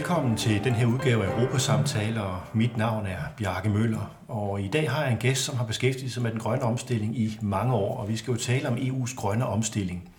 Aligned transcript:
Velkommen 0.00 0.36
til 0.36 0.64
den 0.64 0.74
her 0.74 0.86
udgave 0.86 1.26
af 1.26 1.38
Europasamtaler. 1.38 2.48
Mit 2.52 2.76
navn 2.76 3.06
er 3.06 3.18
Bjarke 3.36 3.68
Møller, 3.68 4.14
og 4.28 4.60
i 4.60 4.68
dag 4.68 4.90
har 4.90 5.02
jeg 5.02 5.12
en 5.12 5.18
gæst, 5.18 5.44
som 5.44 5.56
har 5.56 5.64
beskæftiget 5.64 6.12
sig 6.12 6.22
med 6.22 6.30
den 6.30 6.40
grønne 6.40 6.62
omstilling 6.62 7.18
i 7.18 7.38
mange 7.42 7.74
år, 7.74 7.96
og 7.98 8.08
vi 8.08 8.16
skal 8.16 8.32
jo 8.32 8.36
tale 8.36 8.68
om 8.68 8.74
EU's 8.74 9.14
grønne 9.16 9.46
omstilling. 9.46 10.10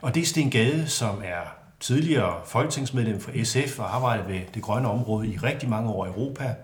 Og 0.00 0.14
det 0.14 0.22
er 0.22 0.26
Sten 0.26 0.50
Gade, 0.50 0.86
som 0.86 1.22
er 1.24 1.56
tidligere 1.80 2.34
folketingsmedlem 2.44 3.20
for 3.20 3.44
SF 3.44 3.78
og 3.78 3.94
arbejdet 3.94 4.28
ved 4.28 4.40
det 4.54 4.62
grønne 4.62 4.88
område 4.88 5.28
i 5.28 5.36
rigtig 5.36 5.68
mange 5.68 5.90
år 5.90 6.06
i 6.06 6.08
Europa. 6.08 6.54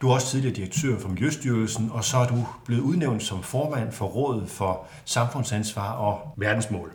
Du 0.00 0.10
er 0.10 0.14
også 0.14 0.26
tidligere 0.26 0.54
direktør 0.54 0.98
for 0.98 1.08
Miljøstyrelsen, 1.08 1.90
og 1.92 2.04
så 2.04 2.16
er 2.16 2.26
du 2.26 2.46
blevet 2.64 2.82
udnævnt 2.82 3.22
som 3.22 3.42
formand 3.42 3.92
for 3.92 4.06
Rådet 4.06 4.50
for 4.50 4.86
Samfundsansvar 5.04 5.92
og 5.92 6.34
Verdensmål. 6.36 6.92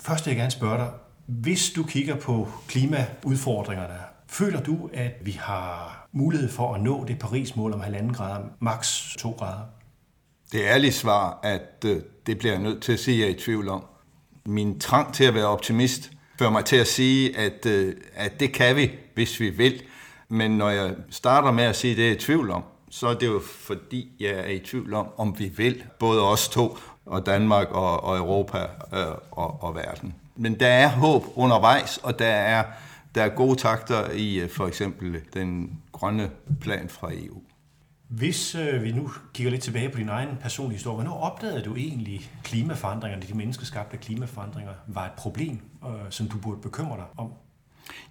Først 0.00 0.26
vil 0.26 0.32
jeg 0.32 0.38
gerne 0.38 0.50
spørge 0.50 0.78
dig, 0.78 0.88
hvis 1.26 1.70
du 1.76 1.82
kigger 1.82 2.16
på 2.16 2.48
klimaudfordringerne, 2.68 4.11
føler 4.32 4.60
du, 4.60 4.90
at 4.92 5.12
vi 5.24 5.30
har 5.30 6.06
mulighed 6.12 6.48
for 6.48 6.74
at 6.74 6.82
nå 6.82 7.04
det 7.04 7.18
Paris-mål 7.18 7.72
om 7.72 7.80
halvanden 7.80 8.12
grader, 8.12 8.44
maks 8.60 9.16
2 9.18 9.30
grader? 9.30 9.60
Det 10.52 10.60
ærlige 10.60 10.92
svar, 10.92 11.40
at 11.42 11.84
øh, 11.86 12.02
det 12.26 12.38
bliver 12.38 12.52
jeg 12.52 12.62
nødt 12.62 12.82
til 12.82 12.92
at 12.92 12.98
sige, 12.98 13.16
at 13.16 13.20
jeg 13.20 13.32
er 13.32 13.36
i 13.36 13.40
tvivl 13.40 13.68
om. 13.68 13.84
Min 14.46 14.80
trang 14.80 15.14
til 15.14 15.24
at 15.24 15.34
være 15.34 15.46
optimist 15.46 16.10
fører 16.38 16.50
mig 16.50 16.64
til 16.64 16.76
at 16.76 16.86
sige, 16.86 17.38
at, 17.38 17.66
øh, 17.66 17.94
at 18.14 18.40
det 18.40 18.52
kan 18.52 18.76
vi, 18.76 18.90
hvis 19.14 19.40
vi 19.40 19.50
vil. 19.50 19.82
Men 20.28 20.50
når 20.50 20.70
jeg 20.70 20.94
starter 21.10 21.50
med 21.50 21.64
at 21.64 21.76
sige, 21.76 21.90
at 21.90 21.96
det 21.96 22.04
er 22.04 22.08
jeg 22.08 22.16
i 22.16 22.20
tvivl 22.20 22.50
om, 22.50 22.64
så 22.90 23.08
er 23.08 23.14
det 23.14 23.26
jo 23.26 23.40
fordi, 23.60 24.12
jeg 24.20 24.30
er 24.30 24.48
i 24.48 24.58
tvivl 24.58 24.94
om, 24.94 25.06
om 25.16 25.38
vi 25.38 25.52
vil, 25.56 25.82
både 25.98 26.22
os 26.22 26.48
to, 26.48 26.78
og 27.06 27.26
Danmark 27.26 27.70
og, 27.70 28.04
og 28.04 28.18
Europa 28.18 28.58
øh, 28.94 29.06
og, 29.30 29.62
og 29.62 29.74
verden. 29.74 30.14
Men 30.36 30.60
der 30.60 30.66
er 30.66 30.88
håb 30.88 31.24
undervejs, 31.34 31.98
og 31.98 32.18
der 32.18 32.26
er, 32.26 32.64
der 33.14 33.22
er 33.22 33.28
gode 33.28 33.56
takter 33.56 34.10
i 34.10 34.40
øh, 34.40 34.48
for 34.48 34.66
eksempel 34.66 35.14
øh, 35.14 35.22
den 35.34 35.78
grønne 35.92 36.30
plan 36.60 36.88
fra 36.88 37.10
EU. 37.12 37.42
Hvis 38.08 38.54
øh, 38.54 38.82
vi 38.82 38.92
nu 38.92 39.10
kigger 39.34 39.50
lidt 39.50 39.62
tilbage 39.62 39.88
på 39.88 39.98
din 39.98 40.08
egen 40.08 40.28
personlige 40.40 40.76
historie, 40.76 40.94
hvornår 40.94 41.20
opdagede 41.20 41.62
du 41.62 41.76
egentlig 41.76 42.30
klimaforandringerne, 42.42 43.22
de 43.22 43.34
menneskeskabte 43.34 43.96
klimaforandringer, 43.96 44.72
var 44.86 45.06
et 45.06 45.12
problem, 45.12 45.60
øh, 45.86 45.90
som 46.10 46.28
du 46.28 46.38
burde 46.38 46.60
bekymre 46.60 46.96
dig 46.96 47.06
om? 47.16 47.32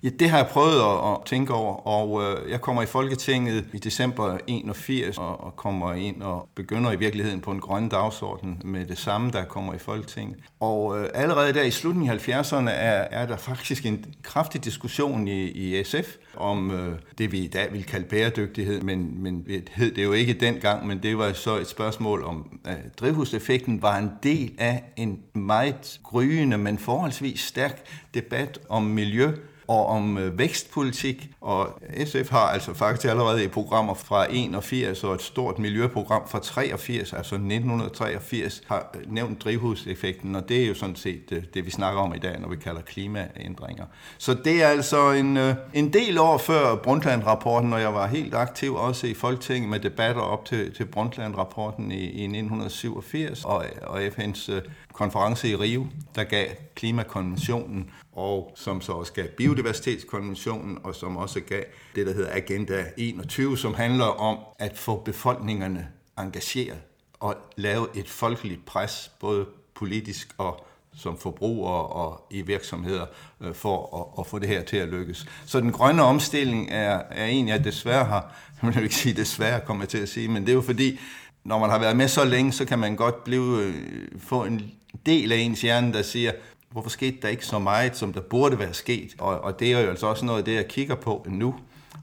Ja, 0.03 0.09
det 0.09 0.29
har 0.29 0.37
jeg 0.37 0.47
prøvet 0.47 0.81
at, 0.81 1.11
at 1.11 1.17
tænke 1.25 1.53
over, 1.53 1.73
og 1.73 2.23
øh, 2.23 2.51
jeg 2.51 2.61
kommer 2.61 2.81
i 2.81 2.85
Folketinget 2.85 3.65
i 3.73 3.77
december 3.77 4.37
81 4.47 5.17
og, 5.17 5.43
og 5.43 5.55
kommer 5.55 5.93
ind 5.93 6.21
og 6.21 6.49
begynder 6.55 6.91
i 6.91 6.95
virkeligheden 6.95 7.41
på 7.41 7.51
en 7.51 7.59
grøn 7.59 7.89
dagsorden 7.89 8.61
med 8.65 8.85
det 8.85 8.97
samme, 8.97 9.31
der 9.31 9.45
kommer 9.45 9.73
i 9.73 9.77
Folketinget. 9.77 10.37
Og 10.59 10.99
øh, 10.99 11.09
allerede 11.13 11.53
der 11.53 11.63
i 11.63 11.71
slutningen 11.71 12.19
af 12.19 12.29
70'erne 12.29 12.69
er, 12.69 13.07
er 13.11 13.25
der 13.25 13.37
faktisk 13.37 13.85
en 13.85 14.05
kraftig 14.23 14.63
diskussion 14.63 15.27
i, 15.27 15.43
i 15.43 15.83
SF 15.83 16.15
om 16.37 16.71
øh, 16.71 16.95
det, 17.17 17.31
vi 17.31 17.39
i 17.39 17.47
dag 17.47 17.73
vil 17.73 17.83
kalde 17.83 18.05
bæredygtighed, 18.05 18.81
men, 18.81 19.23
men 19.23 19.47
hed 19.71 19.91
det 19.95 20.03
jo 20.03 20.11
ikke 20.11 20.33
dengang, 20.33 20.87
men 20.87 21.03
det 21.03 21.17
var 21.17 21.33
så 21.33 21.57
et 21.57 21.67
spørgsmål 21.67 22.23
om, 22.23 22.59
at 22.65 22.99
drivhuseffekten 22.99 23.81
var 23.81 23.97
en 23.97 24.11
del 24.23 24.51
af 24.57 24.83
en 24.97 25.19
meget 25.33 25.99
gryende, 26.03 26.57
men 26.57 26.77
forholdsvis 26.77 27.39
stærk 27.39 27.85
debat 28.13 28.59
om 28.69 28.83
miljø 28.83 29.31
og 29.71 29.85
om 29.87 30.17
øh, 30.17 30.39
vækstpolitik. 30.39 31.29
Og 31.41 31.79
SF 32.05 32.29
har 32.29 32.47
altså 32.47 32.73
faktisk 32.73 33.07
allerede 33.07 33.43
i 33.43 33.47
programmer 33.47 33.93
fra 33.93 34.25
81 34.29 35.03
og 35.03 35.13
et 35.13 35.21
stort 35.21 35.59
miljøprogram 35.59 36.21
fra 36.27 36.39
83, 36.39 37.13
altså 37.13 37.35
1983, 37.35 38.61
har 38.67 38.91
øh, 38.95 39.13
nævnt 39.13 39.43
drivhuseffekten, 39.43 40.35
og 40.35 40.49
det 40.49 40.63
er 40.63 40.67
jo 40.67 40.73
sådan 40.73 40.95
set 40.95 41.23
øh, 41.31 41.43
det, 41.53 41.65
vi 41.65 41.71
snakker 41.71 42.01
om 42.01 42.13
i 42.15 42.17
dag, 42.17 42.39
når 42.39 42.49
vi 42.49 42.55
kalder 42.55 42.81
klimaændringer. 42.81 43.85
Så 44.17 44.33
det 44.33 44.63
er 44.63 44.67
altså 44.67 45.11
en, 45.11 45.37
øh, 45.37 45.55
en 45.73 45.93
del 45.93 46.17
år 46.17 46.37
før 46.37 46.75
Brundtland-rapporten, 46.75 47.73
og 47.73 47.81
jeg 47.81 47.93
var 47.93 48.07
helt 48.07 48.35
aktiv 48.35 48.75
også 48.75 49.07
i 49.07 49.13
Folketinget 49.13 49.69
med 49.69 49.79
debatter 49.79 50.21
op 50.21 50.45
til, 50.45 50.73
til 50.75 50.85
Brundtland-rapporten 50.85 51.91
i, 51.91 52.03
i 52.03 52.23
1987, 52.23 53.45
og, 53.45 53.65
og 53.81 54.05
FN's 54.05 54.51
øh, 54.51 54.61
konference 54.93 55.49
i 55.49 55.55
Rio, 55.55 55.87
der 56.15 56.23
gav 56.23 56.47
klimakonventionen, 56.75 57.89
og 58.11 58.51
som 58.55 58.81
så 58.81 58.91
også 58.91 59.13
gav 59.13 59.27
biodiversitetskonventionen, 59.27 60.77
og 60.83 60.95
som 60.95 61.17
også 61.17 61.39
gav 61.39 61.63
det, 61.95 62.07
der 62.07 62.13
hedder 62.13 62.35
Agenda 62.35 62.85
21, 62.97 63.57
som 63.57 63.73
handler 63.73 64.05
om 64.05 64.37
at 64.59 64.77
få 64.77 64.95
befolkningerne 64.95 65.87
engageret 66.19 66.79
og 67.19 67.35
lave 67.55 67.87
et 67.95 68.09
folkeligt 68.09 68.65
pres, 68.65 69.11
både 69.19 69.45
politisk 69.75 70.35
og 70.37 70.65
som 70.95 71.17
forbrugere 71.17 71.87
og 71.87 72.27
i 72.31 72.41
virksomheder 72.41 73.05
øh, 73.41 73.53
for 73.53 73.97
at, 73.99 74.21
at 74.21 74.27
få 74.27 74.39
det 74.39 74.47
her 74.47 74.63
til 74.63 74.77
at 74.77 74.87
lykkes. 74.87 75.25
Så 75.45 75.59
den 75.59 75.71
grønne 75.71 76.03
omstilling 76.03 76.69
er, 76.71 77.01
er 77.09 77.25
en, 77.25 77.47
jeg 77.47 77.63
desværre 77.63 78.05
har, 78.05 78.35
jeg 78.63 78.75
vil 78.75 78.83
ikke 78.83 78.95
sige 78.95 79.13
desværre, 79.13 79.61
kommer 79.65 79.83
jeg 79.83 79.89
til 79.89 79.97
at 79.97 80.09
sige, 80.09 80.27
men 80.27 80.41
det 80.43 80.49
er 80.49 80.53
jo 80.53 80.61
fordi, 80.61 80.99
når 81.43 81.59
man 81.59 81.69
har 81.69 81.79
været 81.79 81.97
med 81.97 82.07
så 82.07 82.25
længe, 82.25 82.51
så 82.51 82.65
kan 82.65 82.79
man 82.79 82.95
godt 82.95 83.23
blive, 83.23 83.61
øh, 83.61 83.75
få 84.19 84.43
en 84.43 84.71
del 85.05 85.31
af 85.31 85.37
ens 85.37 85.61
hjerne, 85.61 85.93
der 85.93 86.01
siger, 86.01 86.31
hvorfor 86.71 86.89
skete 86.89 87.17
der 87.21 87.27
ikke 87.27 87.45
så 87.45 87.59
meget, 87.59 87.97
som 87.97 88.13
der 88.13 88.21
burde 88.21 88.59
være 88.59 88.73
sket? 88.73 89.15
Og, 89.19 89.41
og 89.41 89.59
det 89.59 89.73
er 89.73 89.79
jo 89.79 89.89
altså 89.89 90.07
også 90.07 90.25
noget 90.25 90.39
af 90.39 90.45
det, 90.45 90.55
jeg 90.55 90.67
kigger 90.67 90.95
på 90.95 91.25
nu, 91.29 91.55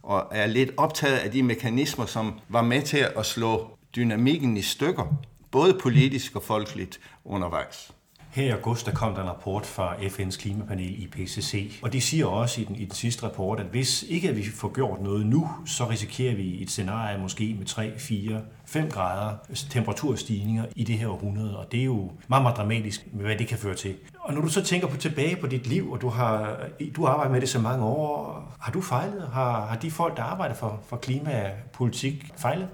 og 0.03 0.27
er 0.31 0.47
lidt 0.47 0.71
optaget 0.77 1.17
af 1.17 1.31
de 1.31 1.43
mekanismer, 1.43 2.07
som 2.07 2.41
var 2.49 2.63
med 2.63 2.83
til 2.83 3.07
at 3.17 3.27
slå 3.27 3.71
dynamikken 3.97 4.57
i 4.57 4.63
stykker, 4.63 5.17
både 5.51 5.79
politisk 5.83 6.37
og 6.37 6.43
folkeligt 6.43 7.01
undervejs. 7.25 7.93
Her 8.39 8.45
i 8.45 8.51
august 8.51 8.87
der 8.87 8.93
kom 8.93 9.15
der 9.15 9.23
en 9.23 9.29
rapport 9.29 9.67
fra 9.67 9.95
FN's 9.95 10.41
klimapanel 10.41 11.03
IPCC, 11.03 11.79
og 11.83 11.93
de 11.93 12.01
siger 12.01 12.27
også 12.27 12.61
i 12.61 12.65
den, 12.65 12.77
i 12.77 12.85
den 12.85 12.95
sidste 12.95 13.23
rapport, 13.23 13.61
at 13.61 13.67
hvis 13.67 14.05
ikke 14.09 14.29
at 14.29 14.37
vi 14.37 14.45
får 14.55 14.73
gjort 14.75 15.01
noget 15.01 15.27
nu, 15.27 15.51
så 15.67 15.89
risikerer 15.91 16.35
vi 16.35 16.63
et 16.63 16.71
scenarie 16.71 17.19
måske 17.19 17.55
med 17.59 17.67
3, 17.67 17.99
4, 17.99 18.41
5 18.65 18.91
grader 18.91 19.31
temperaturstigninger 19.71 20.65
i 20.77 20.85
det 20.85 20.99
her 20.99 21.09
århundrede, 21.09 21.59
og 21.59 21.73
det 21.73 21.81
er 21.81 21.85
jo 21.85 22.11
meget, 22.29 22.43
meget 22.43 22.57
dramatisk, 22.57 23.07
hvad 23.13 23.37
det 23.37 23.49
kan 23.49 23.59
føre 23.59 23.75
til. 23.75 23.95
Og 24.21 24.35
når 24.35 24.41
du 24.41 24.49
så 24.49 24.65
tænker 24.65 24.89
på 24.89 24.97
tilbage 24.97 25.37
på 25.37 25.47
dit 25.47 25.67
liv, 25.67 25.93
og 25.93 26.01
du 26.01 26.09
har, 26.09 26.61
du 26.97 27.05
har 27.05 27.13
arbejdet 27.13 27.33
med 27.33 27.41
det 27.41 27.49
så 27.49 27.59
mange 27.59 27.85
år, 27.85 28.57
har 28.61 28.73
du 28.73 28.81
fejlet? 28.81 29.29
Har, 29.33 29.67
har 29.67 29.77
de 29.77 29.91
folk, 29.91 30.17
der 30.17 30.23
arbejder 30.23 30.55
for, 30.55 30.81
for 30.89 30.97
klimapolitik, 30.97 32.33
fejlet? 32.37 32.69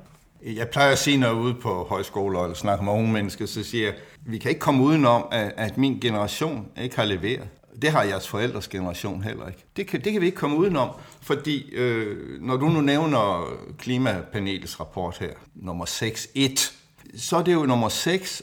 Jeg 0.44 0.69
plejer 0.69 0.93
at 0.93 0.99
sige, 0.99 1.16
når 1.16 1.27
jeg 1.27 1.37
er 1.37 1.41
ude 1.41 1.55
på 1.55 1.87
højskoler 1.88 2.43
eller 2.43 2.55
snakker 2.55 2.84
med 2.84 2.93
unge 2.93 3.12
mennesker, 3.12 3.47
så 3.47 3.62
siger 3.62 3.84
jeg, 3.84 3.94
vi 4.27 4.38
kan 4.38 4.49
ikke 4.49 4.60
komme 4.60 4.84
udenom, 4.84 5.25
at, 5.32 5.53
at 5.56 5.78
min 5.78 6.00
generation 6.00 6.69
ikke 6.82 6.97
har 6.97 7.05
leveret. 7.05 7.49
Det 7.82 7.91
har 7.91 8.03
jeres 8.03 8.28
forældres 8.28 8.69
generation 8.69 9.22
heller 9.22 9.49
ikke. 9.49 9.65
Det 9.77 9.87
kan, 9.87 10.04
det 10.04 10.12
kan 10.12 10.21
vi 10.21 10.27
ikke 10.27 10.38
komme 10.38 10.56
udenom, 10.56 10.91
fordi 11.22 11.71
øh, 11.72 12.41
når 12.41 12.56
du 12.56 12.69
nu 12.69 12.81
nævner 12.81 13.53
klimapanelets 13.78 14.81
rapport 14.81 15.19
her, 15.19 15.31
nummer 15.54 15.84
6.1, 15.84 16.72
så 17.16 17.37
er 17.37 17.43
det 17.43 17.54
jo 17.54 17.66
nummer 17.66 17.88
6. 17.88 18.43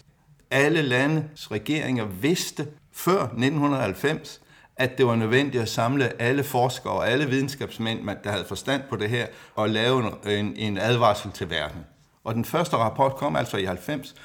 Alle 0.51 0.81
landes 0.81 1.51
regeringer 1.51 2.05
vidste 2.05 2.67
før 2.91 3.23
1990, 3.23 4.41
at 4.77 4.97
det 4.97 5.05
var 5.05 5.15
nødvendigt 5.15 5.61
at 5.61 5.69
samle 5.69 6.21
alle 6.21 6.43
forskere 6.43 6.93
og 6.93 7.09
alle 7.09 7.25
videnskabsmænd, 7.29 8.07
der 8.23 8.31
havde 8.31 8.45
forstand 8.45 8.81
på 8.89 8.95
det 8.95 9.09
her, 9.09 9.27
og 9.55 9.69
lave 9.69 10.11
en, 10.39 10.53
en 10.55 10.77
advarsel 10.77 11.31
til 11.31 11.49
verden. 11.49 11.85
Og 12.23 12.35
den 12.35 12.45
første 12.45 12.77
rapport 12.77 13.15
kom 13.15 13.35
altså 13.35 13.57
i 13.57 13.65
90, 13.65 14.15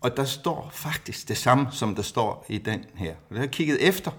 og 0.00 0.16
der 0.16 0.24
står 0.24 0.70
faktisk 0.72 1.28
det 1.28 1.36
samme, 1.36 1.66
som 1.70 1.94
der 1.94 2.02
står 2.02 2.46
i 2.48 2.58
den 2.58 2.84
her. 2.94 3.14
Jeg 3.30 3.38
har 3.38 3.46
kigget 3.46 3.88
efter. 3.88 4.10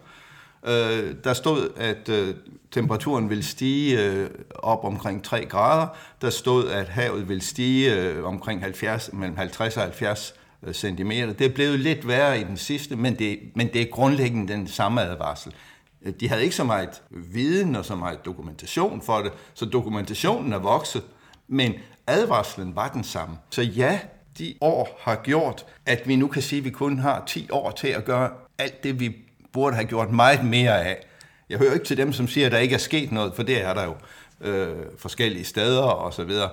Øh, 0.67 1.15
der 1.23 1.33
stod, 1.33 1.69
at 1.77 2.09
øh, 2.09 2.35
temperaturen 2.71 3.29
vil 3.29 3.43
stige 3.43 4.03
øh, 4.05 4.29
op 4.55 4.83
omkring 4.83 5.23
3 5.23 5.45
grader. 5.45 5.87
Der 6.21 6.29
stod, 6.29 6.69
at 6.69 6.89
havet 6.89 7.29
vil 7.29 7.41
stige 7.41 7.95
øh, 7.95 8.23
omkring 8.23 8.61
70, 8.61 9.09
mellem 9.13 9.37
50 9.37 9.77
og 9.77 9.83
70 9.83 10.33
Øh, 10.63 10.73
cm. 10.73 11.09
Det 11.09 11.41
er 11.41 11.53
blevet 11.55 11.79
lidt 11.79 12.07
værre 12.07 12.39
i 12.39 12.43
den 12.43 12.57
sidste, 12.57 12.95
men 12.95 13.19
det, 13.19 13.39
men 13.55 13.73
det 13.73 13.81
er 13.81 13.85
grundlæggende 13.85 14.53
den 14.53 14.67
samme 14.67 15.01
advarsel. 15.01 15.53
Øh, 16.01 16.13
de 16.19 16.29
havde 16.29 16.43
ikke 16.43 16.55
så 16.55 16.63
meget 16.63 17.01
viden 17.09 17.75
og 17.75 17.85
så 17.85 17.95
meget 17.95 18.25
dokumentation 18.25 19.01
for 19.01 19.17
det, 19.17 19.31
så 19.53 19.65
dokumentationen 19.65 20.53
er 20.53 20.59
vokset, 20.59 21.03
men 21.47 21.73
advarslen 22.07 22.75
var 22.75 22.89
den 22.89 23.03
samme. 23.03 23.37
Så 23.49 23.61
ja, 23.61 23.99
de 24.37 24.53
år 24.61 24.99
har 25.01 25.15
gjort, 25.15 25.65
at 25.85 26.07
vi 26.07 26.15
nu 26.15 26.27
kan 26.27 26.41
sige, 26.41 26.59
at 26.59 26.65
vi 26.65 26.69
kun 26.69 26.99
har 26.99 27.23
10 27.27 27.47
år 27.51 27.71
til 27.71 27.87
at 27.87 28.05
gøre 28.05 28.29
alt 28.57 28.83
det, 28.83 28.99
vi 28.99 29.15
burde 29.53 29.75
have 29.75 29.87
gjort 29.87 30.11
meget 30.11 30.45
mere 30.45 30.85
af. 30.85 31.05
Jeg 31.49 31.57
hører 31.57 31.73
ikke 31.73 31.85
til 31.85 31.97
dem, 31.97 32.13
som 32.13 32.27
siger, 32.27 32.45
at 32.45 32.51
der 32.51 32.57
ikke 32.57 32.75
er 32.75 32.79
sket 32.79 33.11
noget, 33.11 33.33
for 33.35 33.43
det 33.43 33.63
er 33.63 33.73
der 33.73 33.83
jo 33.83 33.95
øh, 34.41 34.75
forskellige 34.97 35.45
steder 35.45 35.81
og 35.81 36.13
så 36.13 36.23
videre. 36.23 36.49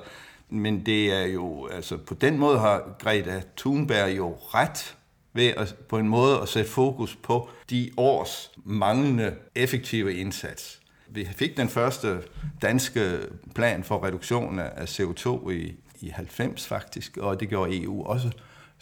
Men 0.53 0.87
det 0.87 1.13
er 1.13 1.27
jo, 1.27 1.67
altså 1.67 1.97
på 1.97 2.15
den 2.15 2.39
måde 2.39 2.59
har 2.59 2.97
Greta 2.99 3.43
Thunberg 3.57 4.17
jo 4.17 4.37
ret 4.55 4.97
ved 5.33 5.47
at, 5.57 5.75
på 5.89 5.99
en 5.99 6.09
måde 6.09 6.41
at 6.41 6.49
sætte 6.49 6.71
fokus 6.71 7.17
på 7.23 7.49
de 7.71 7.91
års 7.97 8.51
manglende 8.65 9.35
effektive 9.55 10.15
indsats. 10.15 10.81
Vi 11.09 11.29
fik 11.37 11.57
den 11.57 11.69
første 11.69 12.23
danske 12.63 13.19
plan 13.55 13.85
for 13.85 14.05
reduktion 14.05 14.59
af 14.59 15.01
CO2 15.01 15.51
i, 15.51 15.75
i 16.01 16.09
90 16.09 16.67
faktisk, 16.67 17.17
og 17.17 17.41
det 17.41 17.49
gjorde 17.49 17.83
EU 17.83 18.05
også 18.05 18.31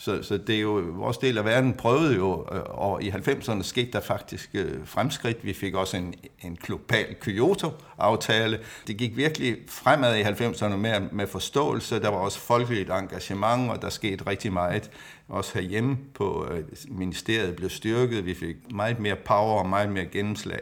så, 0.00 0.22
så 0.22 0.36
det 0.36 0.56
er 0.56 0.60
jo, 0.60 0.70
vores 0.70 1.18
del 1.18 1.38
af 1.38 1.44
verden 1.44 1.74
prøvede 1.74 2.16
jo, 2.16 2.46
øh, 2.52 2.60
og 2.64 3.02
i 3.02 3.10
90'erne 3.10 3.62
skete 3.62 3.90
der 3.92 4.00
faktisk 4.00 4.50
øh, 4.54 4.86
fremskridt. 4.86 5.44
Vi 5.44 5.52
fik 5.52 5.74
også 5.74 5.96
en, 5.96 6.14
en 6.42 6.58
global 6.62 7.16
Kyoto-aftale. 7.20 8.60
Det 8.86 8.96
gik 8.96 9.16
virkelig 9.16 9.56
fremad 9.68 10.16
i 10.16 10.22
90'erne 10.22 10.76
med, 10.76 11.00
med 11.12 11.26
forståelse. 11.26 12.02
Der 12.02 12.08
var 12.08 12.16
også 12.16 12.38
folkeligt 12.38 12.90
engagement, 12.90 13.70
og 13.70 13.82
der 13.82 13.88
skete 13.88 14.26
rigtig 14.26 14.52
meget. 14.52 14.90
Også 15.28 15.54
herhjemme 15.54 15.98
på 16.14 16.46
øh, 16.50 16.64
ministeriet 16.88 17.56
blev 17.56 17.70
styrket. 17.70 18.26
Vi 18.26 18.34
fik 18.34 18.56
meget 18.70 19.00
mere 19.00 19.16
power 19.16 19.58
og 19.58 19.68
meget 19.68 19.92
mere 19.92 20.06
gennemslag. 20.06 20.60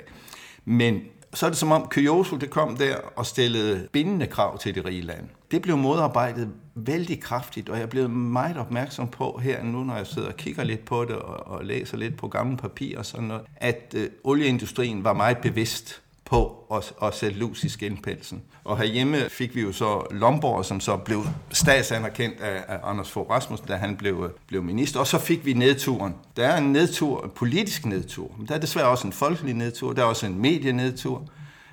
Men 0.64 1.00
så 1.34 1.46
er 1.46 1.50
det 1.50 1.58
som 1.58 1.73
om 1.73 1.87
Kyoto 1.91 2.37
det 2.37 2.50
kom 2.50 2.76
der 2.76 2.96
og 3.17 3.26
stillede 3.26 3.88
bindende 3.93 4.26
krav 4.26 4.58
til 4.58 4.75
de 4.75 4.81
rige 4.81 5.02
land. 5.02 5.29
Det 5.50 5.62
blev 5.62 5.76
modarbejdet 5.76 6.52
vældig 6.87 7.21
kraftigt, 7.21 7.69
og 7.69 7.77
jeg 7.77 7.83
er 7.83 7.87
blevet 7.89 8.11
meget 8.11 8.57
opmærksom 8.57 9.09
på 9.09 9.41
her 9.43 9.63
nu, 9.63 9.85
når 9.85 9.97
jeg 9.97 10.07
sidder 10.07 10.29
og 10.29 10.37
kigger 10.37 10.65
lidt 10.65 10.85
på 10.85 11.05
det 11.05 11.17
og, 11.17 11.47
og 11.47 11.65
læser 11.65 11.97
lidt 11.97 12.17
på 12.17 12.29
gamle 12.29 12.57
papirer 12.57 12.99
og 12.99 13.07
sådan 13.07 13.27
noget, 13.27 13.43
at 13.57 13.95
øh, 13.97 14.09
olieindustrien 14.25 15.05
var 15.05 15.13
meget 15.13 15.39
bevidst 15.39 16.03
på 16.25 16.67
at, 16.75 16.93
at 17.03 17.15
sætte 17.15 17.39
lus 17.39 17.65
i 17.65 17.69
skinpelsen. 17.69 18.43
Og 18.65 18.79
herhjemme 18.79 19.19
fik 19.31 19.55
vi 19.55 19.61
jo 19.61 19.73
så 19.73 20.07
Lomborg, 20.11 20.65
som 20.65 20.81
så 20.81 20.97
blev 20.97 21.25
statsanerkendt 21.51 22.41
af, 22.41 22.65
af 22.69 22.79
Anders 22.85 23.11
Fogh 23.11 23.31
Rasmussen, 23.31 23.69
da 23.69 23.77
han 23.77 23.97
blev, 23.97 24.25
øh, 24.25 24.31
blev 24.47 24.63
minister. 24.63 25.01
Og 25.01 25.07
så 25.07 25.19
fik 25.19 25.45
vi 25.45 25.53
nedturen. 25.53 26.15
Der 26.37 26.47
er 26.47 26.59
en 26.59 26.73
nedtur, 26.73 27.25
en 27.25 27.31
politisk 27.31 27.87
nedtur. 27.87 28.35
Men 28.39 28.49
der 28.49 28.55
er 28.55 28.59
desværre 28.59 28.89
også 28.89 29.07
en 29.07 29.13
folkelig 29.13 29.55
nedtur. 29.55 29.93
Der 29.93 30.03
er 30.03 30.07
også 30.07 30.27
en 30.27 30.39
medienedtur. 30.39 31.29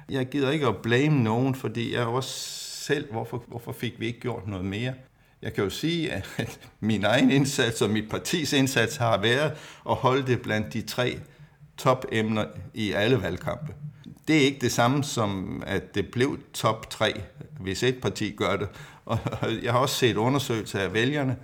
Jeg 0.10 0.30
gider 0.30 0.52
ikke 0.52 0.68
at 0.68 0.78
blame 0.78 1.24
nogen, 1.24 1.56
fordi 1.56 1.94
jeg 1.94 2.06
også 2.06 2.65
selv, 2.86 3.12
hvorfor, 3.12 3.44
hvorfor 3.48 3.72
fik 3.72 4.00
vi 4.00 4.06
ikke 4.06 4.20
gjort 4.20 4.48
noget 4.48 4.66
mere? 4.66 4.94
Jeg 5.42 5.54
kan 5.54 5.64
jo 5.64 5.70
sige, 5.70 6.12
at 6.12 6.30
min 6.80 7.06
egen 7.06 7.32
indsats 7.32 7.82
og 7.82 7.90
mit 7.90 8.10
partis 8.10 8.54
indsats 8.54 8.96
har 8.96 9.18
været 9.18 9.52
at 9.90 9.96
holde 9.96 10.28
det 10.28 10.42
blandt 10.42 10.74
de 10.74 10.82
tre 10.82 11.20
topemner 11.78 12.46
i 12.74 12.92
alle 12.92 13.22
valgkampe. 13.22 13.74
Det 14.28 14.38
er 14.38 14.42
ikke 14.42 14.60
det 14.62 14.72
samme 14.72 15.04
som, 15.04 15.64
at 15.66 15.96
det 15.96 16.12
blev 16.12 16.40
top 16.54 16.90
3, 16.90 17.22
hvis 17.60 17.84
et 17.84 18.02
parti 18.02 18.36
gør 18.38 18.56
det. 18.56 18.68
Og 19.06 19.20
jeg 19.64 19.72
har 19.72 19.80
også 19.80 19.96
set 19.96 20.16
undersøgelser 20.16 20.80
af 20.80 20.94
vælgerne. 20.94 21.38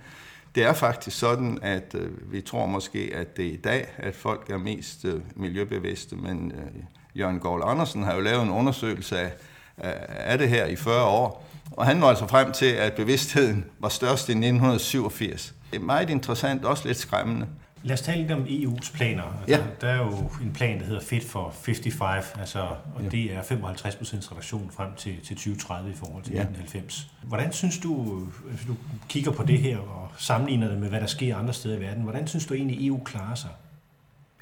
Det 0.54 0.62
er 0.62 0.72
faktisk 0.72 1.18
sådan, 1.18 1.58
at 1.62 1.94
øh, 1.94 2.32
vi 2.32 2.40
tror 2.40 2.66
måske, 2.66 3.10
at 3.14 3.36
det 3.36 3.46
er 3.46 3.52
i 3.52 3.56
dag, 3.56 3.88
at 3.96 4.14
folk 4.14 4.50
er 4.50 4.58
mest 4.58 5.04
øh, 5.04 5.20
miljøbevidste, 5.36 6.16
men 6.16 6.52
øh, 6.52 6.82
Jørgen 7.18 7.40
Gård 7.40 7.62
Andersen 7.64 8.02
har 8.02 8.14
jo 8.14 8.20
lavet 8.20 8.42
en 8.42 8.50
undersøgelse 8.50 9.18
af, 9.18 9.32
af 9.78 10.38
det 10.38 10.48
her 10.48 10.66
i 10.66 10.76
40 10.76 11.04
år, 11.04 11.48
og 11.72 11.86
han 11.86 12.00
var 12.00 12.08
altså 12.08 12.26
frem 12.26 12.52
til, 12.52 12.66
at 12.66 12.92
bevidstheden 12.92 13.64
var 13.78 13.88
størst 13.88 14.28
i 14.28 14.32
1987. 14.32 15.54
Det 15.70 15.78
er 15.78 15.82
meget 15.82 16.10
interessant, 16.10 16.64
også 16.64 16.88
lidt 16.88 16.98
skræmmende. 16.98 17.46
Lad 17.84 17.94
os 17.94 18.00
tale 18.00 18.20
lidt 18.20 18.32
om 18.32 18.44
EU's 18.44 18.96
planer. 18.96 19.22
Altså, 19.22 19.56
ja. 19.56 19.60
Der 19.80 19.88
er 19.88 19.96
jo 19.96 20.30
en 20.42 20.52
plan, 20.52 20.78
der 20.78 20.84
hedder 20.84 21.00
Fit 21.00 21.24
for 21.24 21.54
55, 21.62 22.26
altså, 22.38 22.60
og 22.94 23.02
ja. 23.02 23.08
det 23.08 23.32
er 23.32 23.42
55% 23.42 24.30
reduktion 24.30 24.70
frem 24.76 24.94
til, 24.96 25.16
til 25.24 25.36
2030 25.36 25.90
i 25.90 25.94
forhold 25.94 26.22
til 26.24 26.32
ja. 26.32 26.40
1990. 26.40 27.06
Hvordan 27.22 27.52
synes 27.52 27.78
du, 27.78 28.20
hvis 28.50 28.66
du 28.66 28.76
kigger 29.08 29.30
på 29.30 29.42
det 29.42 29.58
her 29.58 29.78
og 29.78 30.08
sammenligner 30.18 30.68
det 30.68 30.78
med, 30.78 30.88
hvad 30.88 31.00
der 31.00 31.06
sker 31.06 31.36
andre 31.36 31.52
steder 31.52 31.76
i 31.76 31.80
verden, 31.80 32.02
hvordan 32.02 32.26
synes 32.26 32.46
du 32.46 32.54
egentlig, 32.54 32.86
EU 32.86 33.04
klarer 33.04 33.34
sig? 33.34 33.50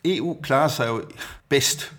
EU 0.04 0.36
klarer 0.42 0.68
sig 0.68 0.88
jo 0.88 1.04
bedst, 1.48 1.92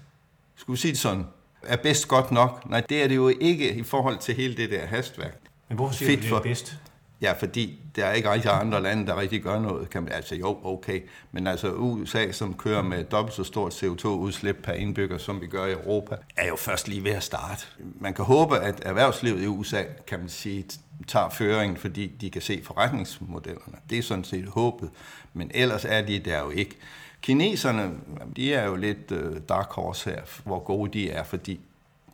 skulle 0.55 0.75
vi 0.75 0.81
sige 0.81 0.91
det 0.91 0.99
sådan, 0.99 1.25
er 1.63 1.75
bedst 1.75 2.07
godt 2.07 2.31
nok. 2.31 2.69
Nej, 2.69 2.81
det 2.89 3.03
er 3.03 3.07
det 3.07 3.15
jo 3.15 3.27
ikke 3.27 3.73
i 3.73 3.83
forhold 3.83 4.17
til 4.17 4.35
hele 4.35 4.57
det 4.57 4.71
der 4.71 4.85
hastværk. 4.85 5.37
Men 5.69 5.75
hvorfor 5.75 5.95
siger 5.95 6.09
Fit 6.09 6.19
du, 6.19 6.23
det 6.23 6.33
er 6.33 6.41
bedst? 6.41 6.77
Ja, 7.21 7.31
fordi 7.31 7.79
der 7.95 8.05
er 8.05 8.13
ikke 8.13 8.31
rigtig 8.31 8.51
andre 8.51 8.81
lande, 8.81 9.07
der 9.07 9.19
rigtig 9.19 9.41
gør 9.41 9.59
noget. 9.59 9.89
Kan 9.89 10.03
man, 10.03 10.11
altså 10.11 10.35
jo, 10.35 10.59
okay. 10.63 11.01
Men 11.31 11.47
altså 11.47 11.73
USA, 11.73 12.31
som 12.31 12.53
kører 12.53 12.81
med 12.81 13.03
dobbelt 13.03 13.35
så 13.35 13.43
stort 13.43 13.83
CO2-udslip 13.83 14.55
per 14.63 14.73
indbygger, 14.73 15.17
som 15.17 15.41
vi 15.41 15.47
gør 15.47 15.65
i 15.65 15.71
Europa, 15.71 16.15
er 16.37 16.47
jo 16.47 16.55
først 16.55 16.87
lige 16.87 17.03
ved 17.03 17.11
at 17.11 17.23
starte. 17.23 17.65
Man 17.99 18.13
kan 18.13 18.25
håbe, 18.25 18.57
at 18.57 18.81
erhvervslivet 18.85 19.43
i 19.43 19.47
USA, 19.47 19.83
kan 20.07 20.19
man 20.19 20.29
sige, 20.29 20.65
tager 21.07 21.29
føringen, 21.29 21.77
fordi 21.77 22.07
de 22.07 22.29
kan 22.29 22.41
se 22.41 22.61
forretningsmodellerne. 22.63 23.77
Det 23.89 23.97
er 23.97 24.01
sådan 24.01 24.23
set 24.23 24.45
håbet. 24.45 24.89
Men 25.33 25.51
ellers 25.53 25.85
er 25.85 26.01
de 26.01 26.19
der 26.19 26.39
jo 26.39 26.49
ikke. 26.49 26.75
Kineserne, 27.21 27.91
de 28.35 28.53
er 28.53 28.65
jo 28.65 28.75
lidt 28.75 29.11
øh, 29.11 29.41
dark 29.49 29.71
horse 29.71 30.09
her, 30.09 30.21
hvor 30.43 30.59
gode 30.59 30.93
de 30.93 31.09
er, 31.09 31.23
fordi 31.23 31.59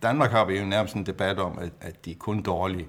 Danmark 0.01 0.31
har 0.31 0.45
vi 0.45 0.59
jo 0.59 0.65
nærmest 0.65 0.95
en 0.95 1.05
debat 1.05 1.39
om, 1.39 1.59
at, 1.59 1.71
at 1.81 2.05
de 2.05 2.11
er 2.11 2.15
kun 2.15 2.41
dårlige. 2.41 2.87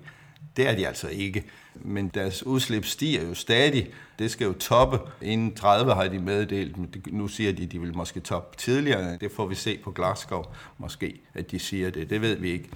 Det 0.56 0.68
er 0.68 0.76
de 0.76 0.86
altså 0.86 1.08
ikke. 1.08 1.44
Men 1.74 2.08
deres 2.08 2.46
udslip 2.46 2.84
stiger 2.84 3.22
jo 3.28 3.34
stadig. 3.34 3.90
Det 4.18 4.30
skal 4.30 4.44
jo 4.44 4.52
toppe. 4.52 4.98
Inden 5.22 5.54
30 5.54 5.94
har 5.94 6.08
de 6.08 6.18
meddelt, 6.18 6.76
men 6.76 6.94
nu 7.06 7.28
siger 7.28 7.52
de, 7.52 7.62
at 7.62 7.72
de 7.72 7.80
vil 7.80 7.96
måske 7.96 8.20
toppe 8.20 8.56
tidligere. 8.56 9.16
Det 9.16 9.32
får 9.32 9.46
vi 9.46 9.54
se 9.54 9.78
på 9.84 9.90
Glasgow 9.90 10.44
måske, 10.78 11.20
at 11.34 11.50
de 11.50 11.58
siger 11.58 11.90
det. 11.90 12.10
Det 12.10 12.20
ved 12.20 12.36
vi 12.36 12.50
ikke. 12.50 12.68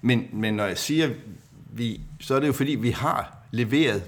Men, 0.00 0.28
men 0.32 0.54
når 0.54 0.64
jeg 0.64 0.78
siger 0.78 1.10
vi, 1.72 2.00
så 2.20 2.34
er 2.34 2.40
det 2.40 2.46
jo 2.46 2.52
fordi, 2.52 2.74
vi 2.74 2.90
har 2.90 3.36
leveret 3.50 4.02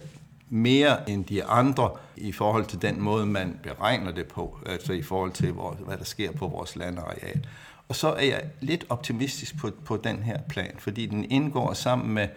mere 0.49 1.11
end 1.11 1.25
de 1.25 1.45
andre 1.45 1.91
i 2.17 2.33
forhold 2.33 2.67
til 2.67 2.83
den 2.83 3.01
måde, 3.01 3.27
man 3.27 3.59
beregner 3.63 4.13
det 4.13 4.27
på, 4.27 4.59
altså 4.67 4.93
i 4.93 5.03
forhold 5.03 5.33
til, 5.33 5.53
hvor, 5.53 5.73
hvad 5.73 5.97
der 5.97 6.05
sker 6.05 6.33
på 6.33 6.49
vores 6.49 6.77
landareal. 6.77 7.47
Og 7.89 7.97
så 7.97 8.09
er 8.09 8.25
jeg 8.25 8.43
lidt 8.61 8.85
optimistisk 8.89 9.59
på, 9.59 9.71
på 9.85 9.97
den 9.97 10.23
her 10.23 10.39
plan, 10.49 10.75
fordi 10.79 11.07
den 11.07 11.25
indgår 11.31 11.73
sammen 11.73 12.15
med 12.15 12.29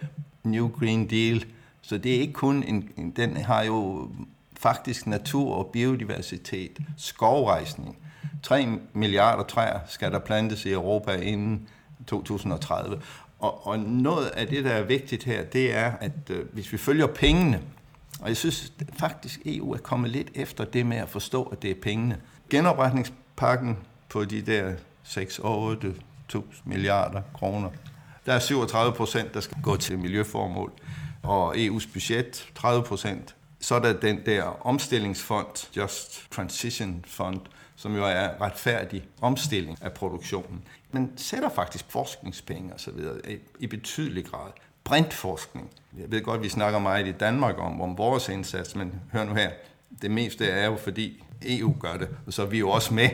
New 0.44 0.68
Green 0.68 1.10
Deal, 1.10 1.44
så 1.82 1.98
det 1.98 2.16
er 2.16 2.20
ikke 2.20 2.32
kun 2.32 2.62
en, 2.62 2.90
en 2.96 3.10
den 3.10 3.36
har 3.36 3.62
jo 3.62 4.10
faktisk 4.56 5.06
natur 5.06 5.54
og 5.54 5.66
biodiversitet, 5.66 6.78
skovrejsning. 6.96 7.98
3 8.42 8.78
milliarder 8.92 9.44
træer 9.44 9.78
skal 9.86 10.12
der 10.12 10.18
plantes 10.18 10.64
i 10.64 10.72
Europa 10.72 11.12
inden 11.12 11.68
2030. 12.06 13.00
Og, 13.38 13.66
og 13.66 13.78
noget 13.78 14.26
af 14.26 14.46
det, 14.46 14.64
der 14.64 14.70
er 14.70 14.82
vigtigt 14.82 15.24
her, 15.24 15.44
det 15.44 15.74
er, 15.74 15.92
at 16.00 16.30
øh, 16.30 16.44
hvis 16.52 16.72
vi 16.72 16.78
følger 16.78 17.06
pengene, 17.06 17.62
og 18.20 18.28
jeg 18.28 18.36
synes 18.36 18.72
faktisk, 18.98 19.40
EU 19.44 19.72
er 19.72 19.78
kommet 19.78 20.10
lidt 20.10 20.28
efter 20.34 20.64
det 20.64 20.86
med 20.86 20.96
at 20.96 21.08
forstå, 21.08 21.42
at 21.42 21.62
det 21.62 21.70
er 21.70 21.74
pengene. 21.82 22.20
Genopretningspakken 22.50 23.78
på 24.08 24.24
de 24.24 24.42
der 24.42 24.74
6-8 25.04 26.40
milliarder 26.64 27.22
kroner, 27.34 27.70
der 28.26 28.32
er 28.32 28.38
37 28.38 28.92
procent, 28.92 29.34
der 29.34 29.40
skal 29.40 29.56
gå 29.62 29.76
til 29.76 29.98
miljøformål, 29.98 30.72
og 31.22 31.56
EU's 31.56 31.92
budget 31.92 32.48
30 32.54 32.82
procent. 32.82 33.34
Så 33.60 33.74
er 33.74 33.78
der 33.78 33.92
den 33.92 34.26
der 34.26 34.66
omstillingsfond, 34.66 35.76
Just 35.76 36.30
Transition 36.30 37.04
Fund, 37.08 37.40
som 37.76 37.96
jo 37.96 38.04
er 38.04 38.40
retfærdig 38.40 39.04
omstilling 39.20 39.78
af 39.82 39.92
produktionen. 39.92 40.62
Man 40.96 41.12
sætter 41.16 41.48
faktisk 41.48 41.84
forskningspenge 41.88 42.74
og 42.74 42.80
så 42.80 42.90
videre 42.90 43.16
i 43.58 43.66
betydelig 43.66 44.24
grad 44.24 44.50
brintforskning. 44.84 45.70
Jeg 45.98 46.10
ved 46.10 46.22
godt, 46.22 46.36
at 46.36 46.44
vi 46.44 46.48
snakker 46.48 46.78
meget 46.78 47.08
i 47.08 47.12
Danmark 47.12 47.58
om, 47.58 47.80
om 47.80 47.98
vores 47.98 48.28
indsats, 48.28 48.76
men 48.76 48.92
hør 49.12 49.24
nu 49.24 49.34
her, 49.34 49.50
det 50.02 50.10
meste 50.10 50.46
er 50.46 50.66
jo 50.66 50.76
fordi 50.76 51.24
EU 51.42 51.74
gør 51.80 51.96
det, 51.96 52.08
og 52.26 52.32
så 52.32 52.42
er 52.42 52.46
vi 52.46 52.58
jo 52.58 52.70
også 52.70 52.94
med. 52.94 53.08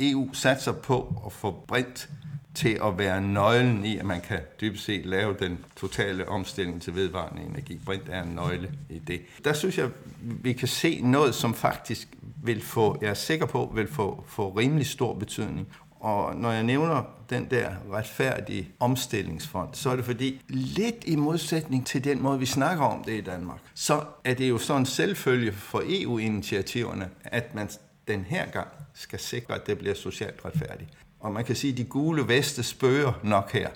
EU 0.00 0.32
satser 0.32 0.72
på 0.72 1.22
at 1.26 1.32
få 1.32 1.64
brint 1.68 2.08
til 2.54 2.80
at 2.84 2.98
være 2.98 3.20
nøglen 3.20 3.84
i, 3.84 3.98
at 3.98 4.04
man 4.04 4.20
kan 4.20 4.40
dybest 4.60 4.84
set 4.84 5.06
lave 5.06 5.36
den 5.40 5.58
totale 5.76 6.28
omstilling 6.28 6.82
til 6.82 6.94
vedvarende 6.94 7.42
energi. 7.42 7.80
Brint 7.84 8.08
er 8.08 8.22
en 8.22 8.28
nøgle 8.28 8.72
i 8.90 8.98
det. 8.98 9.20
Der 9.44 9.52
synes 9.52 9.78
jeg, 9.78 9.88
vi 10.20 10.52
kan 10.52 10.68
se 10.68 11.00
noget, 11.02 11.34
som 11.34 11.54
faktisk 11.54 12.08
vil 12.42 12.62
få, 12.62 12.98
jeg 13.00 13.10
er 13.10 13.14
sikker 13.14 13.46
på, 13.46 13.72
vil 13.74 13.88
få, 13.88 14.24
få 14.28 14.48
rimelig 14.48 14.86
stor 14.86 15.14
betydning. 15.14 15.68
Og 16.00 16.36
når 16.36 16.52
jeg 16.52 16.62
nævner 16.62 17.02
den 17.30 17.50
der 17.50 17.70
retfærdige 17.92 18.68
omstillingsfond, 18.80 19.68
så 19.72 19.90
er 19.90 19.96
det 19.96 20.04
fordi, 20.04 20.42
lidt 20.48 21.04
i 21.06 21.16
modsætning 21.16 21.86
til 21.86 22.04
den 22.04 22.22
måde, 22.22 22.38
vi 22.38 22.46
snakker 22.46 22.84
om 22.84 23.04
det 23.04 23.12
i 23.12 23.20
Danmark, 23.20 23.58
så 23.74 24.04
er 24.24 24.34
det 24.34 24.48
jo 24.48 24.58
sådan 24.58 24.82
en 24.82 24.86
selvfølge 24.86 25.52
for 25.52 25.82
EU-initiativerne, 25.86 27.08
at 27.24 27.54
man 27.54 27.68
den 28.08 28.24
her 28.28 28.50
gang 28.50 28.68
skal 28.94 29.18
sikre, 29.18 29.54
at 29.54 29.66
det 29.66 29.78
bliver 29.78 29.94
socialt 29.94 30.44
retfærdigt. 30.44 30.90
Og 31.20 31.32
man 31.32 31.44
kan 31.44 31.56
sige, 31.56 31.72
at 31.72 31.78
de 31.78 31.84
gule 31.84 32.28
veste 32.28 32.62
spørger 32.62 33.12
nok 33.22 33.52
her. 33.52 33.68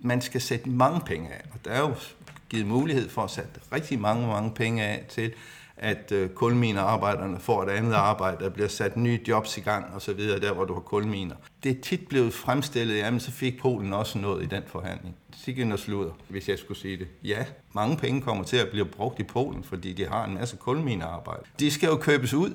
Man 0.00 0.20
skal 0.20 0.40
sætte 0.40 0.68
mange 0.68 1.00
penge 1.00 1.28
af, 1.28 1.42
og 1.52 1.64
der 1.64 1.70
er 1.70 1.80
jo 1.80 1.94
givet 2.48 2.66
mulighed 2.66 3.08
for 3.08 3.22
at 3.22 3.30
sætte 3.30 3.50
rigtig 3.72 4.00
mange, 4.00 4.26
mange 4.26 4.50
penge 4.50 4.82
af 4.82 5.04
til, 5.08 5.32
at 5.82 6.12
øh, 6.12 6.30
får 7.40 7.62
et 7.62 7.68
andet 7.68 7.92
arbejde, 7.92 8.44
der 8.44 8.50
bliver 8.50 8.68
sat 8.68 8.96
nye 8.96 9.20
jobs 9.28 9.58
i 9.58 9.60
gang 9.60 9.94
osv., 9.94 10.18
der 10.18 10.52
hvor 10.52 10.64
du 10.64 10.74
har 10.74 10.80
kulminer. 10.80 11.34
Det 11.62 11.76
er 11.76 11.80
tit 11.82 12.08
blevet 12.08 12.34
fremstillet, 12.34 12.96
jamen 12.98 13.20
så 13.20 13.30
fik 13.30 13.58
Polen 13.58 13.92
også 13.92 14.18
noget 14.18 14.42
i 14.42 14.46
den 14.46 14.62
forhandling. 14.66 15.16
Sikke 15.36 15.72
og 15.72 15.78
sludder, 15.78 16.12
hvis 16.28 16.48
jeg 16.48 16.58
skulle 16.58 16.78
sige 16.80 16.96
det. 16.96 17.08
Ja, 17.24 17.44
mange 17.72 17.96
penge 17.96 18.20
kommer 18.20 18.44
til 18.44 18.56
at 18.56 18.68
blive 18.68 18.84
brugt 18.84 19.20
i 19.20 19.22
Polen, 19.22 19.64
fordi 19.64 19.92
de 19.92 20.06
har 20.06 20.24
en 20.24 20.34
masse 20.34 20.56
kulminerarbejde. 20.56 21.42
De 21.60 21.70
skal 21.70 21.86
jo 21.86 21.96
købes 21.96 22.34
ud. 22.34 22.50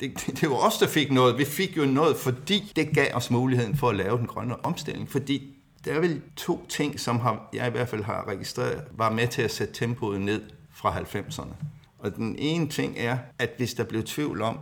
det, 0.26 0.40
det 0.40 0.50
var 0.50 0.56
os, 0.56 0.78
der 0.78 0.86
fik 0.86 1.12
noget. 1.12 1.38
Vi 1.38 1.44
fik 1.44 1.76
jo 1.76 1.84
noget, 1.84 2.16
fordi 2.16 2.72
det 2.76 2.88
gav 2.94 3.14
os 3.14 3.30
muligheden 3.30 3.76
for 3.76 3.88
at 3.88 3.96
lave 3.96 4.18
den 4.18 4.26
grønne 4.26 4.64
omstilling. 4.64 5.10
Fordi 5.10 5.56
der 5.84 5.92
er 5.92 6.00
vel 6.00 6.22
to 6.36 6.66
ting, 6.68 7.00
som 7.00 7.18
har, 7.18 7.48
jeg 7.52 7.68
i 7.68 7.70
hvert 7.70 7.88
fald 7.88 8.02
har 8.02 8.28
registreret, 8.28 8.82
var 8.92 9.10
med 9.10 9.28
til 9.28 9.42
at 9.42 9.50
sætte 9.50 9.74
tempoet 9.74 10.20
ned 10.20 10.42
fra 10.72 10.98
90'erne. 10.98 11.54
Og 11.98 12.16
den 12.16 12.36
ene 12.38 12.68
ting 12.68 12.94
er, 12.98 13.18
at 13.38 13.50
hvis 13.56 13.74
der 13.74 13.84
blev 13.84 14.02
tvivl 14.02 14.42
om, 14.42 14.58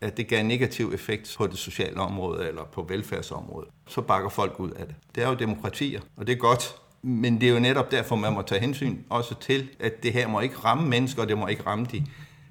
at 0.00 0.16
det 0.16 0.28
gav 0.28 0.44
negativ 0.44 0.90
effekt 0.94 1.34
på 1.38 1.46
det 1.46 1.58
sociale 1.58 2.00
område 2.00 2.48
eller 2.48 2.64
på 2.64 2.82
velfærdsområdet, 2.82 3.68
så 3.86 4.00
bakker 4.00 4.28
folk 4.28 4.60
ud 4.60 4.70
af 4.70 4.86
det. 4.86 4.94
Det 5.14 5.22
er 5.22 5.28
jo 5.28 5.34
demokratier, 5.34 6.00
og 6.16 6.26
det 6.26 6.32
er 6.32 6.36
godt. 6.36 6.74
Men 7.02 7.40
det 7.40 7.48
er 7.48 7.52
jo 7.52 7.60
netop 7.60 7.90
derfor, 7.90 8.16
man 8.16 8.32
må 8.32 8.42
tage 8.42 8.60
hensyn 8.60 8.98
også 9.10 9.34
til, 9.34 9.68
at 9.80 10.02
det 10.02 10.12
her 10.12 10.28
må 10.28 10.40
ikke 10.40 10.56
ramme 10.56 10.88
mennesker, 10.88 11.22
og 11.22 11.28
det 11.28 11.38
må 11.38 11.46
ikke 11.46 11.66
ramme 11.66 11.86
de 11.92 12.06